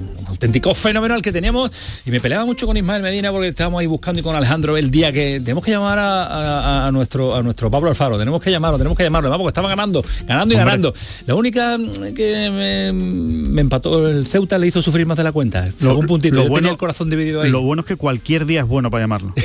[0.40, 1.70] auténtico fenomenal que teníamos
[2.06, 4.90] y me peleaba mucho con Ismael Medina porque estábamos ahí buscando y con Alejandro el
[4.90, 8.50] día que tenemos que llamar a, a- a nuestro a nuestro Pablo Alfaro, tenemos que
[8.50, 10.64] llamarlo, tenemos que llamarlo, además, porque estaba ganando, ganando y Hombre.
[10.70, 10.94] ganando.
[11.26, 15.32] La única mm, que me, me empató el Ceuta le hizo sufrir más de la
[15.32, 17.50] cuenta, un puntito, lo yo bueno- tenía el corazón dividido ahí.
[17.50, 19.34] Lo bueno es que cualquier día es bueno para llamarlo.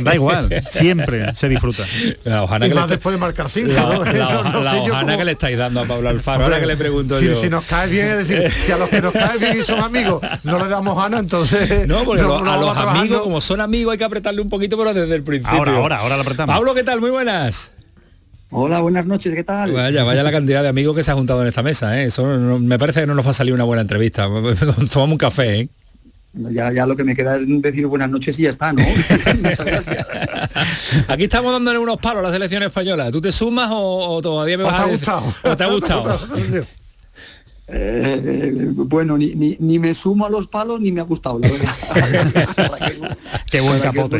[0.00, 1.84] Da igual, siempre se disfruta.
[2.24, 4.04] La hojana Y que más después de marcar cinco, la, ¿no?
[4.04, 4.12] la-
[4.42, 6.54] No- no la sé yo hojana cómo- que le estáis dando a Pablo Alfaro, Hombre,
[6.56, 7.36] ahora que le pregunto si, yo.
[7.36, 9.78] si nos cae bien, es decir, si a los que nos cae bien y son
[9.80, 13.00] amigos no le damos gana, entonces No, porque no- lo- no a los trabajando.
[13.00, 15.58] amigos, como son amigos, hay que apretarle un poquito, pero desde el principio.
[15.58, 16.54] Ahora, ahora, ahora le apretamos.
[16.54, 17.00] Pablo, ¿qué tal?
[17.00, 17.72] Muy buenas.
[18.50, 19.72] Hola, buenas noches, ¿qué tal?
[19.72, 22.06] Vaya, vaya la cantidad de amigos que se ha juntado en esta mesa, ¿eh?
[22.06, 24.24] Eso no- me parece que no nos va a salir una buena entrevista.
[24.92, 25.68] Tomamos un café, ¿eh?
[26.38, 28.82] Ya, ya lo que me queda es decir buenas noches y ya está, ¿no?
[31.08, 33.10] Aquí estamos dándole unos palos a la selección española.
[33.10, 35.52] ¿Tú te sumas o, o todavía me ¿O vas te ha a decir- gustado?
[35.52, 36.20] ¿O te ha gustado?
[37.68, 41.48] Eh, bueno, ni, ni, ni me sumo a los palos ni me ha gustado, la
[41.50, 42.46] verdad.
[43.50, 44.16] Qué buen que capote.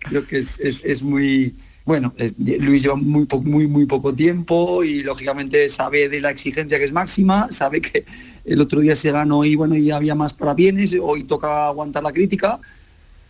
[0.00, 1.54] Creo que es, es- es muy...
[1.84, 6.30] Bueno, es- Luis lleva muy, po- muy, muy poco tiempo y lógicamente sabe de la
[6.30, 8.04] exigencia que es máxima, sabe que
[8.44, 12.02] el otro día se ganó y bueno, y había más para bienes, hoy toca aguantar
[12.02, 12.58] la crítica,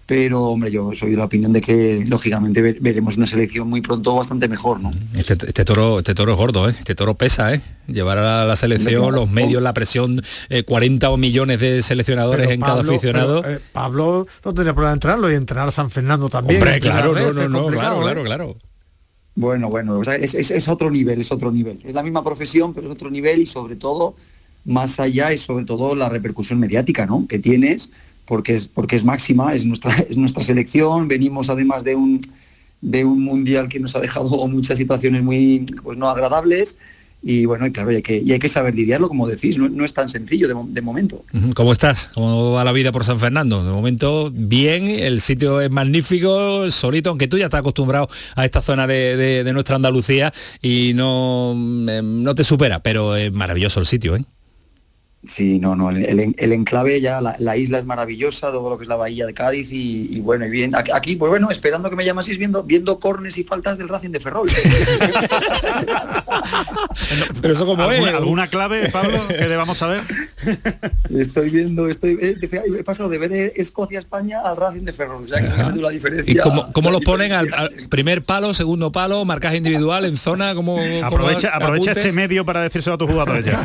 [0.07, 3.81] pero hombre, yo soy de la opinión de que lógicamente ver- veremos una selección muy
[3.81, 4.91] pronto bastante mejor, ¿no?
[5.17, 6.75] Este, este toro, este toro es gordo, ¿eh?
[6.79, 7.61] Este toro pesa, ¿eh?
[7.89, 9.17] Llevar a la selección, Claro.
[9.17, 13.43] los medios, la presión, eh, 40 millones de seleccionadores Pero en cada aficionado.
[13.43, 16.63] pero, eh, Pablo no tenía problema de entrenarlo y entrenar a San Fernando también.
[16.63, 18.25] Hombre, claro, no, no, no, complicado, claro, ¿eh?
[18.25, 18.57] claro, claro.
[19.35, 21.81] Bueno, bueno, o sea, es, es- es otro nivel, es otro nivel.
[21.85, 24.15] Es la misma profesión, pero es otro nivel y sobre todo,
[24.65, 27.27] más allá es sobre todo la repercusión mediática, ¿no?
[27.29, 27.91] Que tienes,
[28.27, 32.21] porque es, porque es máxima, es nuestra, es nuestra selección, venimos además de un,
[32.81, 36.77] de un mundial que nos ha dejado muchas situaciones muy pues, no agradables.
[37.23, 39.69] Y bueno, y claro, y hay, que, y hay que saber lidiarlo, como decís, no,
[39.69, 41.25] no es tan sencillo de, mo- de momento.
[41.57, 42.11] ¿Cómo estás?
[42.15, 43.65] ¿Cómo va la vida por San Fernando?
[43.65, 48.63] De momento, bien, el sitio es magnífico, solito, aunque tú ya estás acostumbrado a esta
[48.63, 53.81] zona de, de- de nuestra Andalucía y no, em, no te supera, pero es maravilloso
[53.81, 54.25] el sitio, ¿eh?
[55.27, 58.79] Sí, no, no, el, el- el enclave ya, la, la isla es maravillosa, todo lo
[58.79, 61.91] que es la bahía de Cádiz y, y bueno, y bien, aquí, pues bueno, esperando
[61.91, 64.49] que me llamaseis viendo, viendo cornes y faltas del Racing de Ferrol.
[67.43, 68.17] Pero eso como ¿Alguna, es.
[68.17, 70.01] alguna clave, Pablo, que debamos saber?
[71.15, 72.37] Estoy viendo, estoy, eh,
[72.79, 76.33] he pasado de ver eh, Escocia-España al Racing de Ferrol, o sea que la diferencia.
[76.33, 80.55] ¿Y cómo, cómo los ponen al, al primer palo, segundo palo, marcaje individual en zona?
[80.55, 83.65] como Aprovecha, aprovecha este medio para decírselo a tus jugadores ya.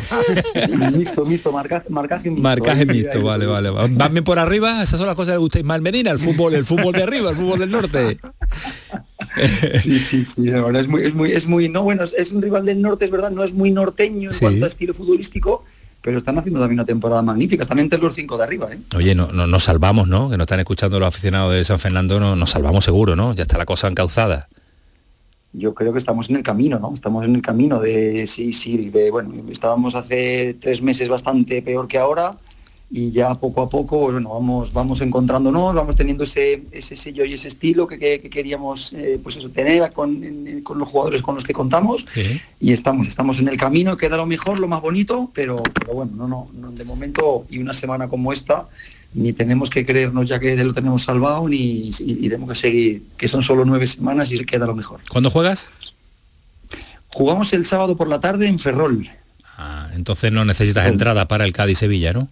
[0.92, 2.42] mixto, mixto, marcaje, marcaje mixto.
[2.42, 3.50] Marcaje Ahí, mixto, vale, ahí.
[3.50, 3.70] vale.
[3.70, 4.82] ¿Van bien por arriba?
[4.82, 7.36] Esas son las cosas que a Ismael Medina, el fútbol, el fútbol de arriba, el
[7.36, 8.18] fútbol del norte.
[9.80, 12.32] Sí, sí, sí, la verdad es muy, es muy, es muy, no, bueno, es, es
[12.32, 14.40] un rival del norte, es verdad, no es muy norteño en Sí.
[14.40, 15.64] cuanto a estilo futbolístico,
[16.02, 18.78] pero están haciendo también una temporada magnífica, están entre los cinco de arriba, ¿eh?
[18.94, 20.28] Oye, no, no, nos salvamos, ¿no?
[20.28, 23.32] Que nos están escuchando los aficionados de San Fernando, no, nos salvamos seguro, ¿no?
[23.34, 24.48] Ya está la cosa encauzada.
[25.52, 26.94] Yo creo que estamos en el camino, ¿no?
[26.94, 31.86] Estamos en el camino de, sí, sí, de, bueno, estábamos hace tres meses bastante peor
[31.88, 32.36] que ahora
[32.90, 37.34] y ya poco a poco, bueno, vamos, vamos encontrándonos, vamos teniendo ese, ese sello y
[37.34, 41.22] ese estilo que, que- que queríamos, eh, pues eso, tener con, en- con los jugadores
[41.22, 42.04] con los que contamos
[42.60, 46.12] y estamos, estamos en el camino, queda lo mejor, lo más bonito, pero, pero bueno,
[46.16, 48.68] no, no, no, de momento y una semana como esta,
[49.14, 53.02] ni tenemos que creernos ya que lo tenemos salvado, ni y, y tenemos que seguir,
[53.16, 55.00] que son solo nueve semanas y queda lo mejor.
[55.08, 55.68] ¿Cuándo juegas?
[57.08, 59.08] Jugamos el sábado por la tarde en Ferrol.
[59.58, 62.28] Ah, entonces no necesitas entrada para el Cádiz-Sevilla, ¿no?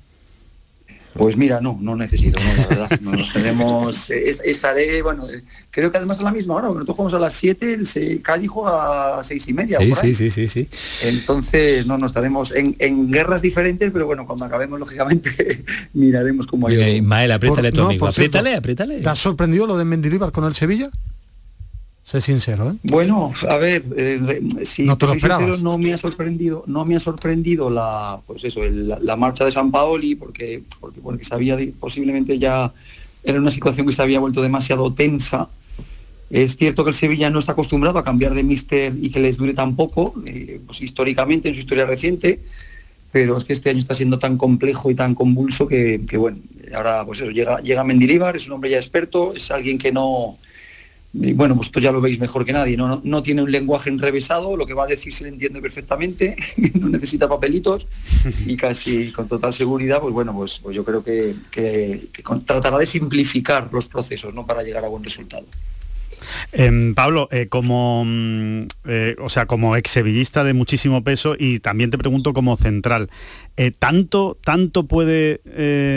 [1.15, 3.01] Pues mira, no, no necesito, no, la verdad.
[3.03, 6.69] No, nos tenemos, eh, est- estaré, bueno, eh, creo que además a la misma hora,
[6.69, 9.79] porque nosotros jugamos a las 7, el se- Cádiz juega a seis y media.
[9.81, 10.15] Sí, por ahí.
[10.15, 11.09] sí, sí, sí, sí.
[11.09, 16.69] Entonces, no, no estaremos en, en guerras diferentes, pero bueno, cuando acabemos, lógicamente, miraremos cómo
[16.69, 16.81] hay.
[16.97, 18.07] Ismael, apriétale a tu no, amigo.
[18.07, 19.01] Apriétale, apriétale.
[19.01, 20.91] ¿Te has sorprendido lo de Mendilibar con el Sevilla?
[22.11, 22.75] Sé sincero, ¿eh?
[22.83, 26.85] Bueno, a ver, eh, si ¿No te lo soy sincero, no me ha sorprendido, no
[26.85, 31.01] me ha sorprendido la, pues eso, el- la, la marcha de San Paoli, porque, porque,
[31.01, 32.73] porque sabía posiblemente ya
[33.23, 35.51] era una situación que se había vuelto demasiado tensa.
[36.31, 39.37] Es cierto que el Sevilla no está acostumbrado a cambiar de míster y que les
[39.37, 42.41] dure tan poco, eh, pues históricamente, en su historia reciente,
[43.13, 46.39] pero es que este año está siendo tan complejo y tan convulso que, que, bueno,
[46.75, 50.39] ahora pues eso, llega, llega Mendilibar, es un hombre ya experto, es alguien que no,
[51.13, 52.87] bueno, vosotros ya lo veis mejor que nadie, ¿no?
[52.87, 56.37] No, no tiene un lenguaje enrevesado, lo que va a decir se le entiende perfectamente,
[56.79, 57.87] no necesita papelitos
[58.47, 62.79] y casi con total seguridad, pues bueno, pues, pues yo creo que, que- que tratará
[62.79, 64.47] de simplificar los procesos, ¿no?
[64.47, 65.45] Para llegar a buen resultado.
[66.53, 71.61] Em, Pablo, eh, como mm, eh, o sea, como ex sevillista de muchísimo peso y
[71.61, 73.11] también te pregunto como central,
[73.57, 75.41] eh, tanto tanto puede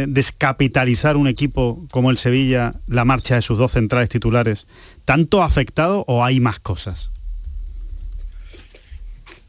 [0.08, 4.68] descapitalizar un equipo como el Sevilla la marcha de sus dos centrales titulares,
[5.06, 7.12] tanto ha afectado o hay más cosas.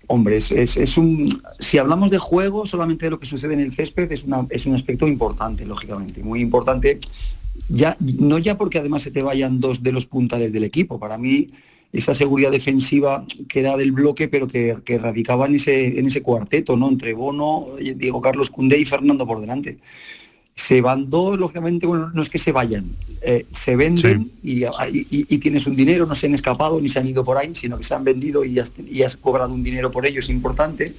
[0.06, 1.40] Hombre, es, es- un.
[1.58, 4.74] Si hablamos de juego, solamente de lo que sucede en el césped, es, es un
[4.74, 6.98] aspecto importante, lógicamente, muy importante.
[7.68, 10.98] Ya, no ya porque además se te vayan dos de los puntales del equipo.
[10.98, 11.48] Para mí,
[11.92, 16.22] esa seguridad defensiva que era del bloque, pero que, que radicaba en ese, en ese
[16.22, 16.88] cuarteto, ¿no?
[16.88, 19.78] Entre Bono, Diego Carlos Cundé y Fernando por delante.
[20.56, 22.90] Se van dos, lógicamente, bueno, no es que se vayan,
[23.22, 27.00] eh, se venden y, y- y tienes un dinero, no se han escapado ni se
[27.00, 29.64] han ido por ahí, sino que se han vendido y has, y has cobrado un
[29.64, 30.94] dinero por ello, es importante.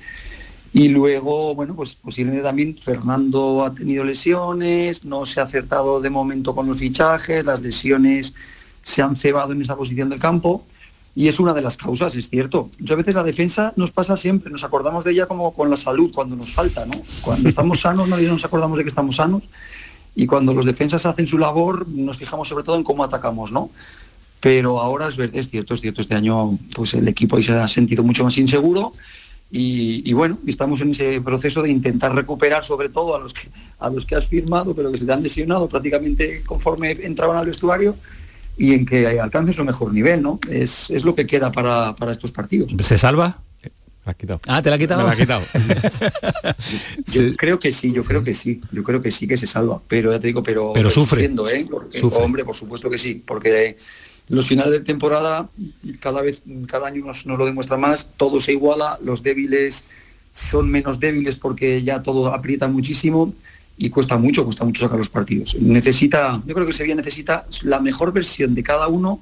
[0.77, 6.09] Y luego, bueno, pues posiblemente también Fernando ha tenido lesiones, no se ha acertado de
[6.09, 8.33] momento con los fichajes, las lesiones
[8.81, 10.65] se han cebado en esa posición del campo
[11.15, 12.69] y es una de las causas, es cierto.
[12.77, 16.11] Muchas veces la defensa nos pasa siempre, nos acordamos de ella como con la salud,
[16.13, 16.95] cuando nos falta, ¿no?
[17.21, 19.43] Cuando estamos sanos nadie nos acordamos de que estamos sanos
[20.13, 23.69] y cuando los defensas hacen su labor nos fijamos sobre todo en cómo atacamos, ¿no?
[24.41, 27.53] Pero ahora es, ver- es cierto, es cierto, este año pues el equipo ahí se
[27.53, 28.91] ha sentido mucho más inseguro
[29.51, 33.47] y, y bueno, estamos en ese proceso de intentar recuperar sobre todo a los que
[33.79, 37.45] a los que has firmado, pero que se te han lesionado prácticamente conforme entraban al
[37.45, 37.95] vestuario
[38.57, 40.39] y en que alcancen su mejor nivel, ¿no?
[40.49, 42.71] Es, es lo que queda para, para estos partidos.
[42.79, 43.41] ¿Se salva?
[44.05, 44.39] La has quitado.
[44.47, 45.01] Ah, te la ha quitado.
[45.01, 45.41] Me la ha quitado.
[47.07, 49.81] Yo creo que sí, yo creo que sí, yo creo que sí que se salva,
[49.87, 51.21] pero ya te digo, pero, Pero sufre.
[51.21, 51.65] sufriendo, ¿eh?
[51.69, 52.23] Porque, Sufre.
[52.23, 53.77] Hombre, por supuesto que sí, porque
[54.27, 55.49] los finales de temporada
[55.99, 59.85] cada vez, cada año nos, lo demuestra más, todo se iguala, los débiles
[60.31, 63.33] son menos débiles porque ya todo aprieta muchísimo
[63.77, 65.55] y cuesta mucho, cuesta mucho sacar los partidos.
[65.55, 69.21] Necesita, yo creo que Sevilla necesita la mejor versión de cada uno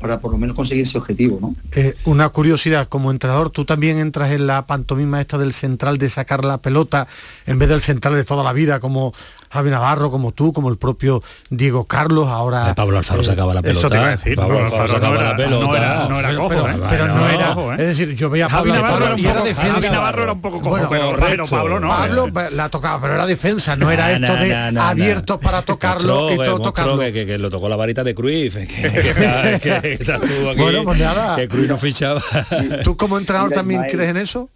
[0.00, 1.54] para por lo menos conseguir ese objetivo, ¿no?
[1.72, 6.08] Eh, una curiosidad, como entrenador, tú también entras en la pantomima esta del central de
[6.10, 7.06] sacar la pelota
[7.46, 9.12] en vez del central de toda la vida, como
[9.50, 12.70] Javi Navarro, como tú, como el propio Diego Carlos, ahora...
[12.70, 14.10] Eh, Pablo Alfaro sacaba la Eso te iba a pelota.
[14.24, 15.66] decir, Pablo Pablo Alfaro Alfaro sacaba no la era- pelota.
[15.66, 16.72] no era- no era Pero- cojo, pero- ¿eh?
[16.74, 17.76] pero Pero no no, era- ¿eh?
[17.78, 19.72] es decir, yo veía a Javi Pablo Navarro Alfaro era un y era poco- defensa.
[19.72, 23.14] Javi Navarro era un poco cojo, Bueno, pero- pero Pablo no, Pablo la tocaba, pero
[23.14, 26.98] era defensa, no era esto de abiertos para tocarlo y todo eh, tocarlo.
[26.98, 28.56] que, que- que lo tocó la varita de Cruyff.
[28.56, 28.68] Que,
[29.92, 31.36] estás tú aquí, Bueno, pues nada.
[31.36, 32.22] Que Cruyff no fichaba.
[32.84, 33.92] ¿Tú como entrenador Mira, también Ismael.
[33.96, 34.50] crees en eso?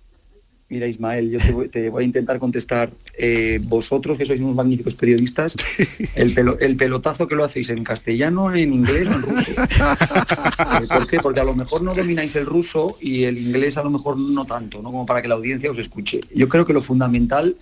[0.68, 2.90] Mira, Ismael, yo te voy, te voy a intentar contestar.
[3.18, 5.54] Eh, vosotros, que sois unos magníficos periodistas,
[6.16, 9.52] el, pelo- el pelotazo que lo hacéis en castellano, en inglés o en ruso.
[10.88, 11.18] ¿Por qué?
[11.20, 14.46] Porque a lo mejor no domináis el ruso y el inglés a lo mejor no
[14.46, 14.90] tanto, ¿no?
[14.90, 16.20] Como para que la audiencia os escuche.
[16.34, 17.56] Yo creo que lo fundamental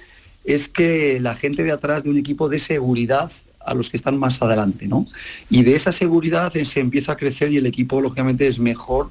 [0.45, 3.31] es que la gente de atrás de un equipo dé seguridad
[3.61, 5.07] a los que están más adelante, ¿no?
[5.49, 9.11] Y de esa seguridad se empieza a crecer y el equipo, lógicamente, es mejor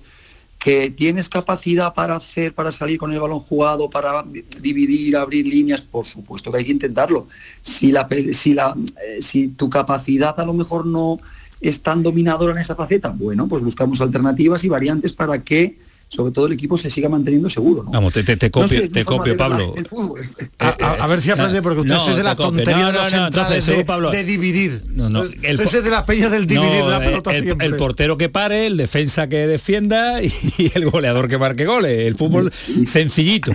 [0.59, 4.25] que tienes capacidad para hacer, para salir con el balón jugado, para
[4.61, 7.27] dividir, abrir líneas, por supuesto que hay que intentarlo.
[7.61, 11.19] Si, la, si, la, eh, si tu capacidad a lo mejor no
[11.61, 15.77] es tan dominadora en esa faceta, bueno, pues buscamos alternativas y variantes para que
[16.09, 17.83] sobre todo el equipo se siga manteniendo seguro.
[17.83, 17.91] ¿no?
[17.91, 19.73] Vamos, te, te, te No copio, sé, te copio, Pablo.
[19.77, 20.21] el fútbol.
[20.59, 22.93] A, a- a ver si aprende, porque usted No, es de la tontería No, de
[22.93, 24.81] los no, centrales entonces, de, Pablo- de dividir.
[24.89, 27.43] No, no, Usted el po- es de la peña del dividir No, la pelota el,
[27.43, 27.67] siempre.
[27.67, 30.31] el portero que pare, el defensa que defienda y,
[30.73, 31.99] el goleador que marque goles.
[32.07, 32.51] El fútbol
[32.85, 33.51] sencillito.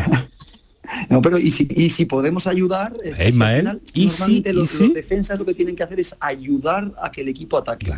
[1.10, 4.52] No, pero y si, y si podemos ayudar, eh, al final, ¿y normalmente si- y
[4.52, 4.84] los, si?
[4.86, 7.92] los defensas lo que tienen que hacer es ayudar a que el equipo ataque.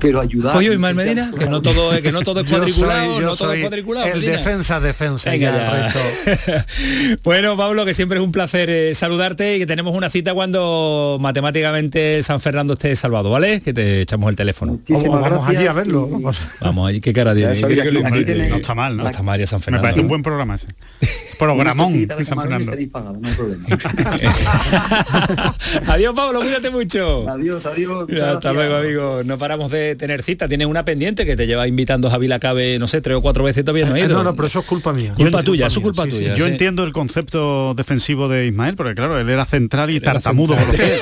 [0.00, 0.56] Pero ayudar.
[0.56, 3.26] Oye, Ismael Medina, que no todo es, que no todo es Yo cuadriculado, soy- yo
[3.26, 4.06] no todo es cuadriculado.
[4.06, 4.32] el Medina.
[4.32, 5.30] defensa, defensa.
[5.30, 6.64] Venga ya,
[7.24, 11.18] bueno, Pablo, que siempre es un placer eh, saludarte y que tenemos una cita cuando
[11.20, 13.60] matemáticamente San Fernando esté salvado, ¿vale?
[13.60, 14.78] Que te echamos el teléfono.
[14.88, 16.08] Vamos, vamos allí a verlo.
[16.08, 16.40] Vamos.
[16.60, 17.54] Vamos allí, qué cara tiene.
[17.54, 19.02] Ya sabía, ¿Qué quiere que aquí le- tenéis- No está mal, ¿no?
[19.04, 19.82] No está mal ya San Me Fernando.
[19.82, 20.66] parece un buen programa ese.
[21.38, 21.92] Programón
[22.24, 22.72] De San Fernando.
[22.90, 23.66] pagado, no hay problema.
[25.88, 27.28] adiós, Pablo, cuídate mucho.
[27.28, 28.06] adiós, adiós.
[28.22, 29.22] Hasta luego, amigo.
[29.24, 30.48] No paramos de tener cita.
[30.48, 33.64] Tienes una pendiente que te lleva invitando Javi Lacabe, no sé, tres o cuatro veces
[33.64, 34.14] todavía no ha Eh, ido.
[34.16, 35.14] no, no, pero eso es culpa mía.
[35.16, 36.16] Culpa tuya, eso es culpa sí, sí.
[36.18, 36.34] tuya.
[36.34, 36.52] Yo sí.
[36.52, 40.76] entiendo el concepto defensivo de Ismael, porque claro, él era central y tartamudo con los
[40.76, 41.00] pies.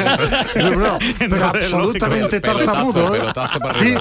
[0.57, 3.15] No, no, pero absolutamente Pelotazo, tartamudo.
[3.15, 3.19] ¿eh?
[3.21, 3.95] pelotazo para Sí.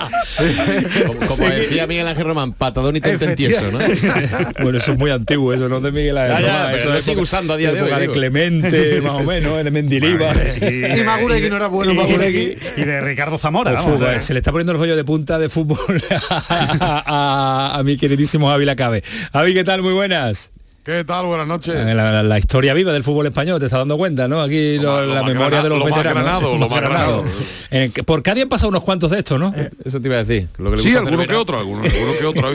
[1.08, 3.80] Como, como decía Miguel Ángel Román, patadón y tententieso, ¿no?
[4.62, 6.46] bueno, eso es muy antiguo, eso no es de Miguel Ángel.
[6.46, 8.10] Ya, ya, Román, eso es sigue usando a día de hoy, de.
[8.10, 10.36] Clemente, más o menos, de Mendilibar.
[10.62, 12.58] Y Maguregui no era bueno, Maguregui.
[12.78, 13.82] Y de Ricardo Zamora.
[13.82, 14.20] Fútbol, eh.
[14.20, 15.78] se le está poniendo el rollo de punta de fútbol
[16.50, 19.04] a, mi queridísimo Javi Lacabe.
[19.34, 19.82] Javi, ¿qué tal?
[19.82, 20.52] Muy buenas.
[20.84, 21.28] ¿Qué tal?
[21.28, 21.76] Buenas noches.
[21.76, 24.42] Eh, La, la- la historia viva del fútbol español, te está dando cuenta, ¿no?
[24.42, 26.24] Aquí Lo lo- más- lo la más memoria de los lo más veteranos.
[26.24, 27.24] granado, lo más granado.
[27.70, 29.54] En el que- por Cádiz han pasado unos cuantos de estos, ¿no?
[29.86, 30.48] Eso te iba a decir.
[30.58, 32.50] Lo que le Sí, alguno que otro, alguno, alguno que otro.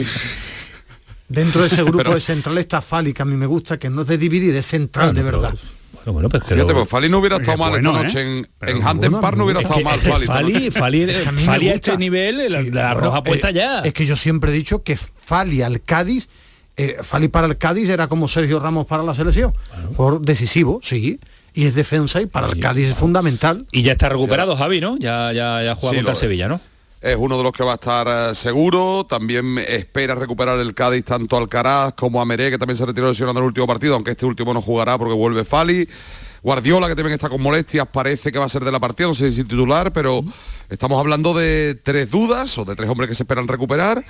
[1.29, 3.89] Dentro de ese grupo Pero- de central está Fali, que a mí me gusta, que
[3.89, 5.53] no es de dividir, es central de verdad.
[5.93, 8.03] Bueno, bueno, pues que Fíjate, pues Fali no hubiera estado mal bueno, esta ¿eh?
[8.05, 10.25] noche en, Pero en bueno, Park no hubiera es estado que, mal es que Fali.
[10.25, 10.71] Fali.
[10.71, 13.81] Fali, que a Fali este nivel, la, Sí, la bueno, roja puesta eh, ya.
[13.81, 16.29] Es que yo siempre he dicho que Fali al Cádiz,
[16.77, 19.53] eh, Fali para el Cádiz era como Sergio Ramos para la selección.
[19.97, 21.19] Por decisivo, sí.
[21.53, 23.65] Y es defensa y para el Cádiz es fundamental.
[23.71, 24.97] Y ya está recuperado Javi, ¿no?
[24.99, 26.15] Ya, ya, ya juega Sí, contra.
[26.15, 26.61] Sevilla, ¿no?
[27.07, 29.05] Es uno de los que va a estar eh, seguro.
[29.07, 33.39] También espera recuperar el Cádiz tanto Alcaraz como a Meré, que también se retiró lesionado
[33.39, 35.87] en el último partido, aunque este último no jugará porque vuelve Fali.
[36.43, 39.13] Guardiola, que también está con molestias, parece que va a ser de la partida, no
[39.15, 40.21] sé si titular, pero
[40.69, 44.03] estamos hablando de tres dudas o de tres hombres que se esperan recuperar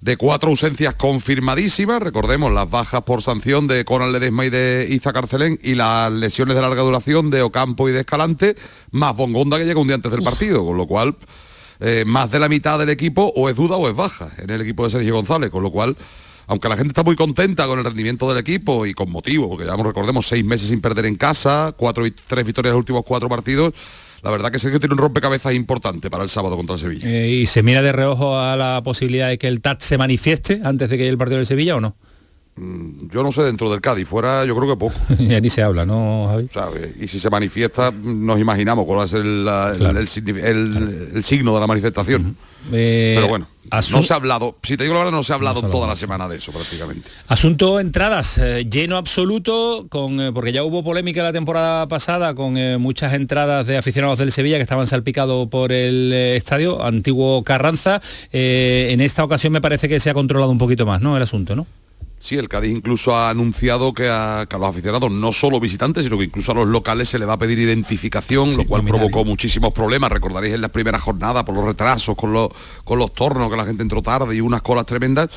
[0.00, 5.12] de cuatro ausencias confirmadísimas, recordemos las bajas por sanción de Conal Ledesma y de Iza
[5.12, 8.56] Carcelén y las lesiones de larga duración de Ocampo y de Escalante,
[8.90, 11.14] más Bongonda que llega un día antes del partido, con lo cual
[11.80, 14.60] eh, más de la mitad del equipo o es duda o es baja en el
[14.60, 15.96] equipo de Sergio González, con lo cual
[16.46, 19.64] aunque la gente está muy contenta con el rendimiento del equipo y con motivo, porque
[19.66, 23.28] ya recordemos seis meses sin perder en casa, cuatro, tres victorias en los últimos cuatro
[23.28, 23.72] partidos,
[24.22, 27.08] la verdad que Sergio tiene un rompecabezas importante para el sábado contra el Sevilla.
[27.08, 30.60] Eh, ¿Y se mira de reojo a la posibilidad de que el TAT se manifieste
[30.64, 31.94] antes de que llegue el partido del Sevilla o no?
[32.60, 34.94] Mm, yo no sé dentro del Cádiz, fuera yo creo que poco.
[35.18, 36.78] ya ni se habla, ¿no, Javi?
[37.00, 42.36] Y si se manifiesta, nos imaginamos cuál es el, el, signo de la manifestación.
[42.70, 45.36] Eh, Pero bueno, no se ha hablado, si te digo la verdad, no se ha
[45.36, 47.08] hablado, toda la semana de eso prácticamente.
[47.28, 52.52] Asunto entradas, eh, lleno absoluto, con, eh, porque ya hubo polémica la temporada pasada con
[52.78, 58.02] muchas entradas de aficionados del Sevilla que estaban salpicados por el estadio, antiguo Carranza.
[58.32, 61.16] en esta ocasión me parece que se ha controlado un poquito más, ¿no?
[61.16, 61.66] El asunto, ¿no?
[62.22, 66.24] Sí, el Cádiz incluso ha anunciado que a, los aficionados, no solo visitantes, sino que
[66.24, 70.12] incluso a los locales se le va a pedir identificación, lo cual provocó muchísimos problemas.
[70.12, 72.50] Recordaréis en las primeras jornadas por los retrasos, con los,
[72.84, 75.30] con los tornos, que la gente entró tarde y unas colas tremendas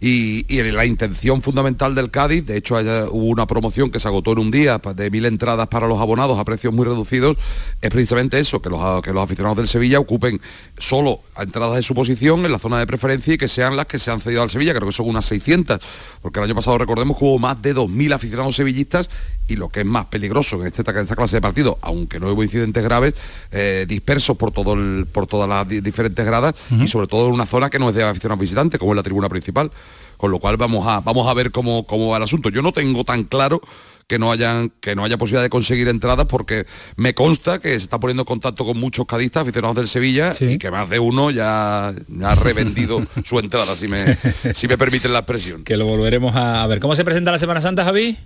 [0.00, 4.38] y, la intención fundamental del Cádiz, de hecho hubo una promoción que se agotó en
[4.38, 7.36] un día de mil entradas para los abonados a precios muy reducidos,
[7.80, 10.40] es precisamente eso, que los, que los aficionados del Sevilla ocupen
[10.78, 13.98] solo entradas de su posición en la zona de preferencia y que sean las que
[13.98, 15.80] se han cedido al Sevilla, creo que son unas 600,
[16.22, 19.10] porque el año pasado recordemos que hubo más de 2.000 aficionados sevillistas
[19.48, 22.42] y lo que es más peligroso en, este, esta clase de partido, aunque no hubo
[22.42, 23.14] incidentes graves,
[23.50, 24.76] eh, dispersos por, todo
[25.06, 28.04] por todas las diferentes gradas y sobre todo en una zona que no es de
[28.04, 29.70] aficionados visitantes, como es la tribuna principal
[30.16, 32.48] con lo cual vamos a, vamos a ver cómo, cómo va el asunto.
[32.50, 33.60] Yo no tengo tan claro
[34.08, 36.66] que no hayan que no haya posibilidad de conseguir entradas porque
[36.96, 40.56] me consta que se está poniendo en contacto con muchos cadistas aficionados del Sevilla y
[40.56, 44.14] que más de uno ya, ha revendido su entrada si me
[44.54, 45.62] si me permiten la expresión.
[45.62, 46.80] Que lo volveremos a ver.
[46.80, 48.16] Cómo se presenta la Semana Santa Javi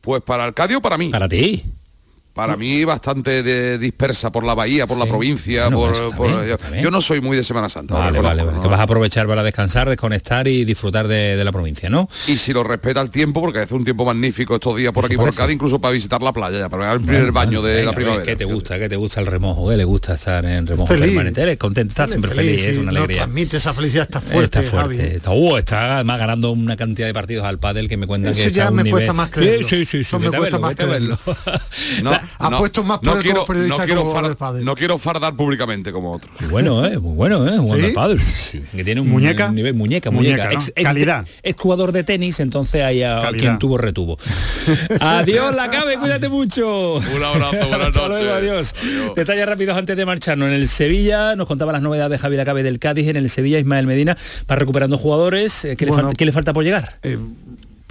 [0.00, 1.10] pues para el o para mí.
[1.10, 1.62] Para ti
[2.32, 5.92] para mí bastante de, dispersa por la bahía, por la provincia, por,
[6.80, 7.94] yo, no soy muy de Semana Santa.
[7.94, 8.58] Vale, vale, vale.
[8.58, 12.08] vas a aprovechar para descansar, desconectar y disfrutar de, la provincia, ¿no?
[12.28, 15.16] Y si lo respeta el tiempo, porque hace un tiempo magnífico estos días por, aquí
[15.16, 18.22] por Cádiz, incluso para visitar la playa, ya, para el primer baño de la primavera.
[18.22, 18.78] ¿Qué te gusta?
[18.78, 19.68] ¿Qué te gusta el remojo?
[19.68, 21.42] ¿Qué le gusta estar en remojo permanente?
[21.42, 23.18] Él contento, está siempre feliz, es una alegría.
[23.18, 24.60] transmite esa felicidad, está fuerte.
[24.60, 25.16] Está fuerte.
[25.16, 28.50] Está, uh, está además ganando una cantidad de partidos al pádel que me cuentan que
[28.50, 29.68] ya me cuesta más creerlo.
[29.68, 30.16] Sí, sí, sí.
[30.18, 31.18] me cuesta más creerlo.
[32.38, 33.44] Ha puesto más no quiero,
[34.64, 36.30] no quiero, fardar públicamente como otro.
[36.40, 36.98] Muy bueno, ¿eh?
[36.98, 37.58] Muy bueno, ¿eh?
[37.58, 38.18] Un padre.
[38.74, 40.50] Que tiene un muñeca, nivel muñeca, muñeca.
[40.82, 41.26] calidad.
[41.42, 44.16] Es jugador de tenis, entonces hay a quien tuvo retuvo.
[45.00, 46.96] adiós, la cabe, cuídate mucho.
[46.96, 48.26] Un abrazo, buenas noches.
[48.28, 48.74] adiós.
[49.16, 50.48] Detalles rápidos antes de marcharnos.
[50.48, 53.58] En el Sevilla nos contaba las novedades de Javier Acabe del Cádiz, en el Sevilla
[53.58, 54.16] Ismael Medina
[54.50, 55.64] va recuperando jugadores.
[55.64, 56.98] Eh, ¿Qué, le, falta, ¿qué le falta por llegar?
[57.02, 57.18] Eh,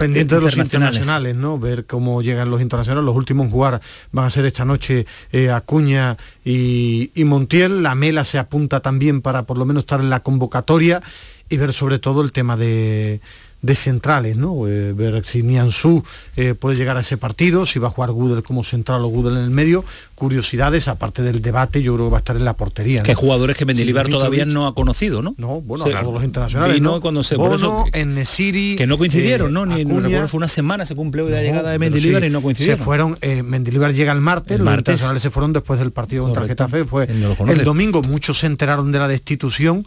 [0.02, 1.58] pendiente de los internacionales, ¿no?
[1.58, 3.04] Ver cómo llegan los internacionales.
[3.04, 3.80] Los últimos en jugar
[4.10, 7.82] van a ser esta noche eh, Acuña y, y, Montiel.
[7.82, 11.00] La Mela se apunta también para por lo menos estar en la convocatoria
[11.48, 13.20] y ver sobre todo el tema de
[13.62, 14.66] de centrales, ¿no?
[14.66, 16.02] Eh, ver si Nianzú
[16.36, 19.36] eh, puede llegar a ese partido, si va a jugar Gudel como central o Gudel
[19.36, 19.84] en el medio.
[20.16, 23.02] Curiosidades, aparte del debate, yo creo que va a estar en la portería.
[23.02, 25.34] Que jugadores que Mendilibar todavía no ha conocido, ¿no?
[25.38, 26.80] No, bueno, todos los internacionales.
[26.80, 27.00] ¿no?
[27.00, 29.66] cuando se Bono, en Nesiri, que no coincidieron, eh, ¿no?
[29.66, 32.78] Ni recuerdo, fue una semana, se cumplió la llegada de Mendilibar y no coincidieron.
[32.78, 36.46] Se fueron, eh, Mendilibar llega el martes, los internacionales se fueron después del partido contra
[36.46, 37.08] Getafe, fue
[37.46, 38.02] el domingo.
[38.02, 39.84] Muchos se enteraron de la destitución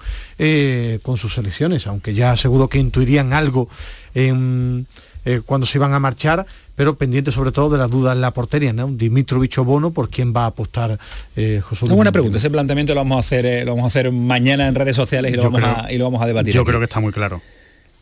[1.03, 3.64] con sus elecciones, aunque ya seguro que intuirían algo
[4.13, 6.45] eh, cuando se iban a marchar,
[6.75, 8.87] pero pendiente sobre todo de las dudas en la portería, ¿no?
[8.87, 10.99] Dimitrovich Bono, por quién va a apostar
[11.35, 13.87] eh, José Una buena pregunta, ese planteamiento lo vamos a hacer, eh, lo vamos a
[13.87, 16.53] hacer mañana en redes sociales y lo, vamos, a, y lo vamos a debatir.
[16.53, 17.41] Yo creo que está muy claro.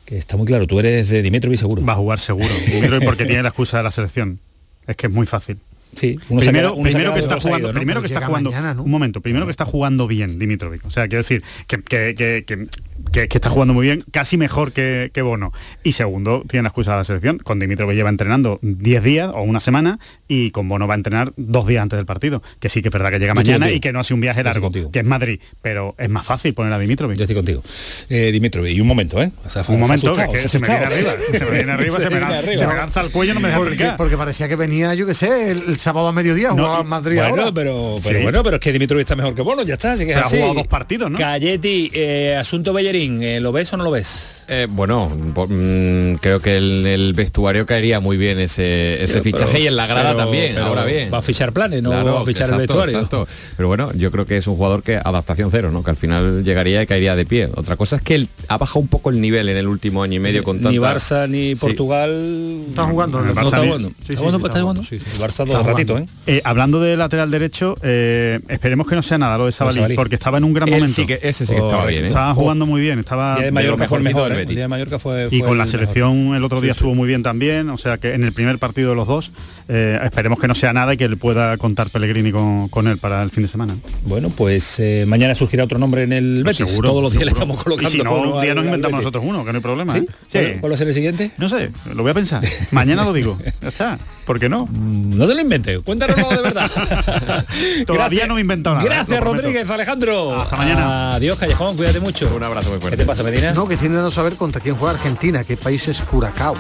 [0.06, 1.86] Que está muy claro, tú eres de Dimitrovich seguro.
[1.86, 2.50] Va a jugar seguro,
[3.06, 4.40] porque tiene la excusa de la selección.
[4.86, 5.60] Es que es muy fácil.
[5.96, 9.66] Sí, primero, primero que está jugando, primero que está jugando, un momento, primero que está
[9.66, 12.68] jugando bien Dimitrovic, o sea, quiero decir que, que, que,
[13.12, 15.52] que, está jugando muy bien, casi mejor que, Bono.
[15.84, 17.38] Y segundo, tiene la excusa de la selección.
[17.38, 21.34] Con Dimitrov lleva entrenando 10 días o una semana y con Bono va a entrenar
[21.38, 22.42] dos días antes del partido.
[22.60, 24.44] Que sí que es verdad que llega mañana y que no ha sido un viaje
[24.44, 25.40] largo, que es Madrid.
[25.62, 27.14] Pero es más fácil poner a Dimitrov.
[27.14, 27.64] Yo estoy contigo.
[28.10, 29.32] Eh, Dimitrovic, y un momento, ¿eh?
[29.68, 33.12] un momento, que, se, me viene arriba, se me viene arriba, se me, lanza al
[33.12, 36.12] cuello, no me deja porque, porque parecía que venía, yo qué sé, el, sábado a
[36.14, 37.52] mediodía No, jugaba en Madrid Bueno, ahora.
[37.54, 38.24] pero, pero Sí.
[38.24, 40.26] bueno, pero es que Dimitrovic está mejor que Bono, ya está, así que es Pero
[40.28, 41.18] ha jugado dos partidos, ¿no?
[41.20, 44.44] Galletti, eh, asunto Bellerín, eh, ¿lo ves o no lo ves?
[44.48, 49.60] Eh, bueno, mm, creo que el, el vestuario caería muy bien ese, ese Pero- fichaje
[49.62, 51.10] y en la grada pero- también, pero ahora bien.
[51.14, 52.96] Va a fichar planes, no Claro, va a fichar el vestuario.
[52.96, 53.28] exacto.
[53.58, 55.84] Pero bueno, yo creo que es un jugador que adaptación cero, ¿no?
[55.84, 57.50] Que al final llegaría y caería de pie.
[57.56, 60.16] Otra cosa es que él ha bajado un poco el nivel en el último año
[60.16, 61.62] y medio con ni tanta- Barça ni Sí.
[61.62, 62.66] Portugal.
[62.70, 63.90] Está jugando, No, está Barça ni- jugando.
[63.90, 64.38] Sí, ¿Está sí, jugando?
[64.40, 64.84] sí, ¿Está está jugando?
[64.84, 66.06] jugando, sí, El Barça ratito, ¿eh?
[66.28, 69.96] Eh, hablando de lateral derecho, eh, esperemos que no sea nada lo de Sabalí, Sabalí.
[69.96, 70.94] porque estaba en un gran Él momento.
[70.96, 72.08] sí que- ese sí que estaba bien, ¿eh?
[72.08, 74.34] Estaba jugando muy bien, estaba Día de Mallorca mejor, ¿eh?
[74.36, 74.56] El Betis.
[74.56, 75.68] día de Mallorca fue, y con la el mejor.
[75.68, 78.92] selección el otro día estuvo muy bien también, o sea que en el primer partido
[78.92, 79.32] de los dos
[79.68, 82.98] eh, esperemos que no sea nada y que le pueda contar Pellegrini con, con él
[82.98, 83.76] para el fin de semana.
[84.06, 86.68] Bueno, pues eh, mañana surgirá otro nombre en el Betis.
[86.70, 89.00] Seguro, Todos los días le estamos colocando Y si no, uno un día nos inventamos
[89.00, 89.06] Betis.
[89.06, 89.94] nosotros uno, que no hay problema.
[89.96, 90.00] ¿Sí?
[90.00, 90.08] ¿eh?
[90.32, 91.32] ¿Cuál- ¿Cuál va a ser el siguiente?
[91.38, 92.44] No sé, lo voy a pensar.
[92.72, 93.38] Mañana lo digo.
[93.62, 94.00] Ya está.
[94.26, 94.66] ¿Por qué no?
[94.68, 96.72] Mm, No te lo inventes, cuéntanoslo de verdad.
[97.86, 98.88] Todavía no me he inventado nada.
[98.88, 99.20] Gracias.
[99.22, 100.42] Rodríguez, Alejandro.
[100.42, 101.16] Hasta mañana.
[101.16, 102.32] Adiós, Callejón, cuídate mucho.
[102.36, 102.98] Un abrazo muy ¿Qué fuerte.
[102.98, 103.52] te pasa, Medina?
[103.54, 106.56] No, que tienen que saber contra quién juega Argentina, qué país es Curacao.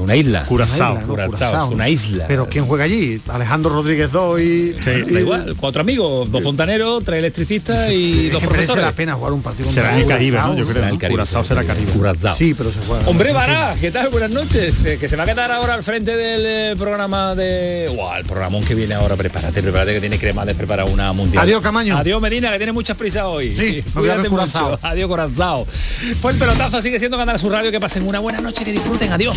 [0.00, 0.42] Una isla.
[0.44, 0.92] Curazao.
[0.92, 1.14] Una isla, ¿no?
[1.28, 2.24] Curazao, es una isla.
[2.28, 3.20] Pero ¿quién juega allí?
[3.28, 4.42] Alejandro Rodríguez 2 y...
[4.42, 4.72] y-
[5.12, 8.84] Da igual, cuatro amigos, dos fontaneros, tres electricistas y es dos que merece profesores.
[8.84, 10.52] la pena jugar un partido Será en el Caribe, Curazao.
[10.52, 10.58] ¿no?
[10.58, 10.82] Yo creo.
[10.86, 10.98] ¿no?
[10.98, 11.92] Caribe, Curazao será Caribe.
[11.92, 12.34] Curazao.
[12.36, 13.06] Sí, pero se juega.
[13.08, 14.08] Hombre Bará, ¿qué tal?
[14.10, 14.84] Buenas noches.
[14.84, 17.90] Eh, que se va a quedar ahora al frente del eh, programa de.
[17.94, 19.16] Guau, el programón que viene ahora.
[19.16, 21.42] Prepárate, prepárate que tiene Cremades preparar una mundial.
[21.44, 21.96] Adiós, Camaño.
[21.96, 23.54] Adiós, Medina, que tiene muchas prisa hoy.
[23.56, 24.70] Sí, Cuídate Curazao.
[24.70, 24.86] mucho.
[24.86, 25.66] Adiós, Corazao.
[26.20, 27.70] Fue el pelotazo, sigue siendo ganar su radio.
[27.70, 29.12] Que pasen una buena noche, que disfruten.
[29.12, 29.36] Adiós.